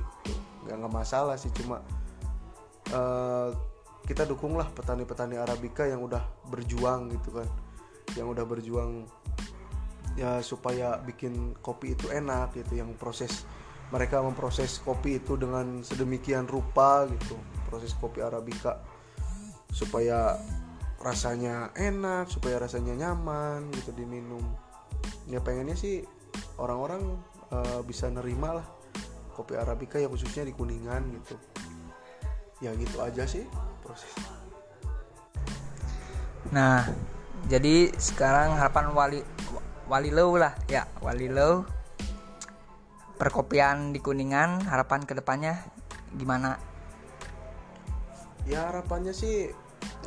nggak 0.68 0.76
nggak 0.84 0.94
masalah 0.94 1.40
sih 1.40 1.50
cuma 1.56 1.80
uh, 2.92 3.50
kita 4.04 4.28
dukunglah 4.28 4.68
petani-petani 4.76 5.40
arabica 5.40 5.88
yang 5.88 6.04
udah 6.04 6.22
berjuang 6.52 7.08
gitu 7.16 7.40
kan 7.40 7.48
yang 8.20 8.28
udah 8.28 8.44
berjuang 8.44 9.08
ya 10.20 10.44
supaya 10.44 11.00
bikin 11.00 11.56
kopi 11.64 11.96
itu 11.96 12.12
enak 12.12 12.52
gitu 12.60 12.84
yang 12.84 12.92
proses 13.00 13.48
mereka 13.92 14.24
memproses 14.24 14.80
kopi 14.80 15.20
itu 15.20 15.36
dengan 15.36 15.84
sedemikian 15.84 16.48
rupa 16.48 17.06
gitu. 17.12 17.36
Proses 17.68 17.92
kopi 18.00 18.24
arabica. 18.24 18.80
Supaya 19.72 20.40
rasanya 21.02 21.74
enak 21.74 22.30
supaya 22.30 22.62
rasanya 22.62 22.94
nyaman 22.94 23.74
gitu 23.74 23.92
diminum. 23.92 24.46
Ya 25.26 25.42
pengennya 25.42 25.74
sih 25.74 26.06
orang-orang 26.62 27.18
uh, 27.50 27.82
bisa 27.82 28.08
nerima 28.08 28.62
lah 28.62 28.68
kopi 29.34 29.58
arabica 29.58 29.98
ya 29.98 30.08
khususnya 30.08 30.46
di 30.46 30.54
kuningan 30.54 31.02
gitu. 31.20 31.36
Ya 32.62 32.72
gitu 32.78 33.02
aja 33.02 33.26
sih 33.26 33.44
proses. 33.82 34.14
Nah 36.54 36.86
jadi 37.50 37.90
sekarang 37.98 38.54
harapan 38.54 38.94
wali 38.94 39.20
wali 39.90 40.14
low 40.14 40.38
lah. 40.38 40.54
Ya 40.70 40.86
wali 41.02 41.28
low 41.28 41.66
perkopian 43.22 43.94
di 43.94 44.02
kuningan 44.02 44.66
harapan 44.66 45.06
ke 45.06 45.14
depannya 45.14 45.62
gimana? 46.18 46.58
Ya 48.50 48.74
harapannya 48.74 49.14
sih 49.14 49.54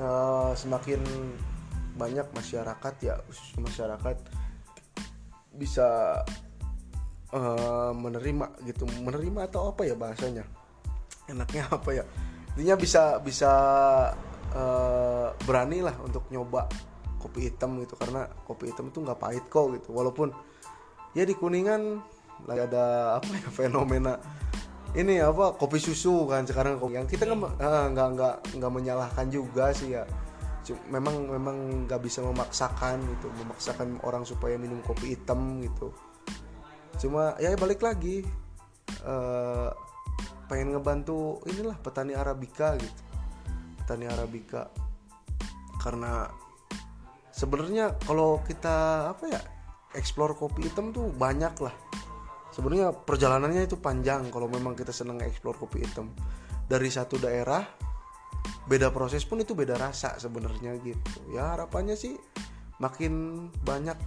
uh, 0.03 0.51
semakin 0.59 0.99
banyak 1.95 2.27
masyarakat 2.35 2.95
ya 3.07 3.15
masyarakat 3.63 4.19
bisa 5.55 6.19
uh, 7.31 7.95
menerima 7.95 8.59
gitu. 8.67 8.83
Menerima 9.07 9.47
atau 9.47 9.71
apa 9.71 9.87
ya 9.87 9.95
bahasanya? 9.95 10.43
Enaknya 11.31 11.71
apa 11.71 11.95
ya? 11.95 12.03
Intinya 12.59 12.75
bisa 12.75 13.23
bisa 13.23 13.53
uh, 14.59 15.31
berani 15.47 15.87
lah 15.87 15.95
untuk 16.03 16.27
nyoba 16.35 16.67
kopi 17.23 17.47
hitam 17.47 17.79
gitu. 17.79 17.95
Karena 17.95 18.27
kopi 18.43 18.75
hitam 18.75 18.91
itu 18.91 18.99
nggak 18.99 19.23
pahit 19.23 19.47
kok 19.47 19.71
gitu. 19.79 19.95
Walaupun 19.95 20.35
ya 21.15 21.23
di 21.23 21.39
kuningan 21.39 22.03
lagi 22.45 22.63
ada 22.69 23.19
apa 23.21 23.31
ya 23.33 23.49
fenomena. 23.59 24.21
Ini 24.95 25.27
apa 25.27 25.59
kopi 25.59 25.83
susu 25.83 26.29
kan 26.31 26.47
sekarang. 26.47 26.79
Yang 26.93 27.19
kita 27.19 27.27
nggak 27.27 27.59
eh, 27.59 27.87
nggak 27.91 28.09
nggak 28.15 28.35
nggak 28.61 28.73
menyalahkan 28.73 29.27
juga 29.33 29.75
sih 29.75 29.97
ya. 29.99 30.07
Memang 30.89 31.29
memang 31.29 31.57
nggak 31.89 32.01
bisa 32.01 32.23
memaksakan 32.23 33.03
gitu. 33.19 33.27
Memaksakan 33.43 33.99
orang 34.07 34.23
supaya 34.23 34.55
minum 34.55 34.79
kopi 34.87 35.19
hitam 35.19 35.61
gitu. 35.61 35.91
Cuma 37.03 37.35
ya 37.43 37.53
balik 37.59 37.83
lagi 37.83 38.23
eh, 39.03 39.71
pengen 40.47 40.79
ngebantu 40.79 41.43
inilah 41.51 41.75
petani 41.83 42.15
arabica 42.15 42.79
gitu. 42.79 43.03
Petani 43.83 44.07
arabica. 44.07 44.71
Karena 45.83 46.31
sebenarnya 47.35 47.99
kalau 48.07 48.39
kita 48.47 49.11
apa 49.11 49.25
ya 49.27 49.43
explore 49.99 50.39
kopi 50.39 50.71
hitam 50.71 50.95
tuh 50.95 51.11
banyak 51.11 51.55
lah 51.59 51.75
sebenarnya 52.55 52.95
perjalanannya 52.95 53.67
itu 53.67 53.83
panjang 53.83 54.31
kalau 54.31 54.47
memang 54.47 54.79
kita 54.79 54.95
senang 54.95 55.19
explore 55.27 55.59
kopi 55.59 55.83
hitam. 55.83 56.15
Dari 56.65 56.87
satu 56.87 57.19
daerah 57.19 57.67
beda 58.71 58.95
proses 58.95 59.27
pun 59.27 59.43
itu 59.43 59.59
beda 59.59 59.75
rasa 59.75 60.15
sebenarnya 60.23 60.79
gitu. 60.79 61.35
Ya 61.35 61.59
harapannya 61.59 61.99
sih 61.99 62.15
makin 62.79 63.47
banyak 63.67 63.99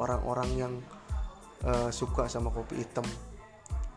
orang-orang 0.00 0.50
yang 0.56 0.72
eh, 1.68 1.92
suka 1.92 2.24
sama 2.32 2.48
kopi 2.48 2.80
hitam. 2.80 3.04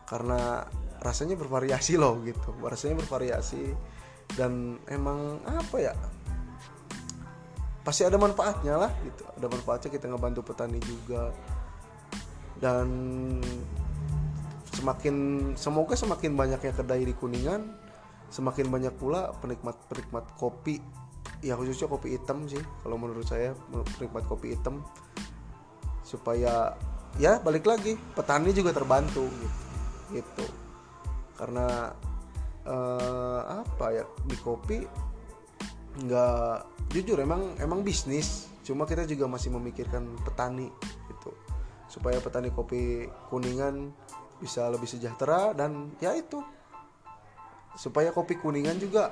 Karena 0.04 0.60
rasanya 1.00 1.40
bervariasi 1.40 1.96
loh 2.02 2.20
gitu. 2.28 2.52
Rasanya 2.60 3.00
bervariasi 3.00 3.72
dan 4.36 4.76
emang 4.92 5.40
apa 5.48 5.76
ya? 5.80 5.96
Pasti 7.80 8.04
ada 8.04 8.20
manfaatnya 8.20 8.84
lah 8.84 8.92
gitu. 9.00 9.24
Ada 9.32 9.46
manfaatnya 9.48 9.88
kita 9.88 10.12
ngebantu 10.12 10.40
petani 10.44 10.80
juga. 10.84 11.32
Dan 12.54 12.88
semakin 14.74 15.16
semoga 15.54 15.94
semakin 15.94 16.34
banyaknya 16.34 16.74
kedai 16.74 17.06
di 17.06 17.14
kuningan 17.14 17.62
semakin 18.34 18.66
banyak 18.66 18.94
pula 18.98 19.30
penikmat 19.38 19.78
penikmat 19.86 20.26
kopi 20.34 20.82
ya 21.44 21.60
khususnya 21.60 21.88
kopi 21.92 22.16
hitam 22.16 22.48
sih 22.48 22.60
kalau 22.80 22.96
menurut 22.96 23.28
saya 23.28 23.52
penikmat 24.00 24.24
kopi 24.28 24.56
hitam. 24.56 24.84
Supaya 26.04 26.76
ya 27.20 27.40
balik 27.40 27.68
lagi 27.68 27.96
petani 28.16 28.50
juga 28.56 28.72
terbantu 28.72 29.28
gitu 29.28 29.58
gitu. 30.20 30.46
Karena 31.36 31.92
eh, 32.64 33.40
apa 33.60 33.86
ya 33.92 34.04
di 34.24 34.36
kopi 34.40 34.78
nggak 35.94 36.90
jujur 36.90 37.22
emang 37.22 37.54
emang 37.62 37.86
bisnis 37.86 38.50
cuma 38.66 38.82
kita 38.82 39.06
juga 39.06 39.28
masih 39.28 39.52
memikirkan 39.52 40.16
petani 40.24 40.72
gitu. 41.12 41.30
Supaya 41.88 42.18
petani 42.18 42.48
kopi 42.50 43.06
kuningan 43.28 43.92
bisa 44.44 44.68
lebih 44.68 44.84
sejahtera 44.84 45.56
dan 45.56 45.96
ya 46.04 46.12
itu. 46.12 46.44
Supaya 47.74 48.12
kopi 48.12 48.36
kuningan 48.36 48.76
juga 48.76 49.08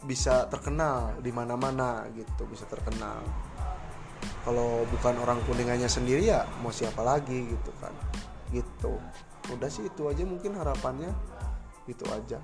bisa 0.00 0.48
terkenal 0.48 1.20
di 1.20 1.28
mana-mana 1.28 2.08
gitu 2.16 2.48
bisa 2.48 2.64
terkenal. 2.64 3.20
Kalau 4.40 4.88
bukan 4.88 5.20
orang 5.20 5.44
kuningannya 5.44 5.86
sendiri 5.86 6.24
ya 6.24 6.48
mau 6.64 6.72
siapa 6.72 7.04
lagi 7.04 7.52
gitu 7.52 7.70
kan. 7.76 7.92
Gitu. 8.48 8.96
Udah 9.52 9.68
sih 9.68 9.84
itu 9.84 10.08
aja 10.08 10.24
mungkin 10.24 10.56
harapannya. 10.56 11.12
Itu 11.84 12.08
aja 12.08 12.40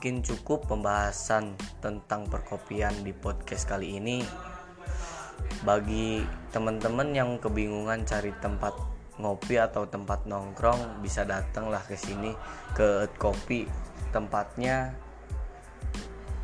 Mungkin 0.00 0.24
cukup 0.24 0.64
pembahasan 0.64 1.60
tentang 1.84 2.24
perkopian 2.24 3.04
di 3.04 3.12
podcast 3.12 3.68
kali 3.68 4.00
ini. 4.00 4.24
Bagi 5.60 6.24
teman-teman 6.48 7.12
yang 7.12 7.36
kebingungan 7.36 8.08
cari 8.08 8.32
tempat 8.40 8.72
ngopi 9.20 9.60
atau 9.60 9.84
tempat 9.84 10.24
nongkrong, 10.24 11.04
bisa 11.04 11.28
datanglah 11.28 11.84
ke 11.84 12.00
sini 12.00 12.32
ke 12.72 13.12
Kopi. 13.20 13.68
Tempatnya 14.08 14.96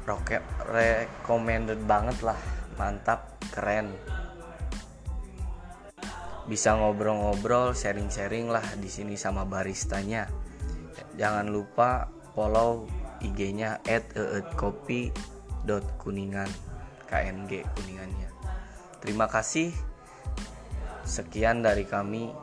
roket 0.04 0.44
recommended 0.68 1.80
banget 1.88 2.28
lah, 2.28 2.36
mantap, 2.76 3.40
keren. 3.56 3.88
Bisa 6.44 6.76
ngobrol-ngobrol, 6.76 7.72
sharing-sharing 7.72 8.52
lah 8.52 8.76
di 8.76 8.92
sini 8.92 9.16
sama 9.16 9.48
baristanya. 9.48 10.28
Jangan 11.16 11.48
lupa 11.48 12.12
follow 12.36 12.84
IG-nya 13.22 13.78
@eetkopi.kuningan 13.86 16.50
KNG 17.06 17.62
kuningannya. 17.76 18.30
Terima 19.00 19.26
kasih. 19.30 19.72
Sekian 21.06 21.62
dari 21.62 21.86
kami. 21.86 22.34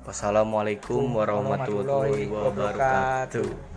Wassalamualaikum 0.00 1.12
warahmatullahi 1.12 2.24
wabarakatuh. 2.26 3.69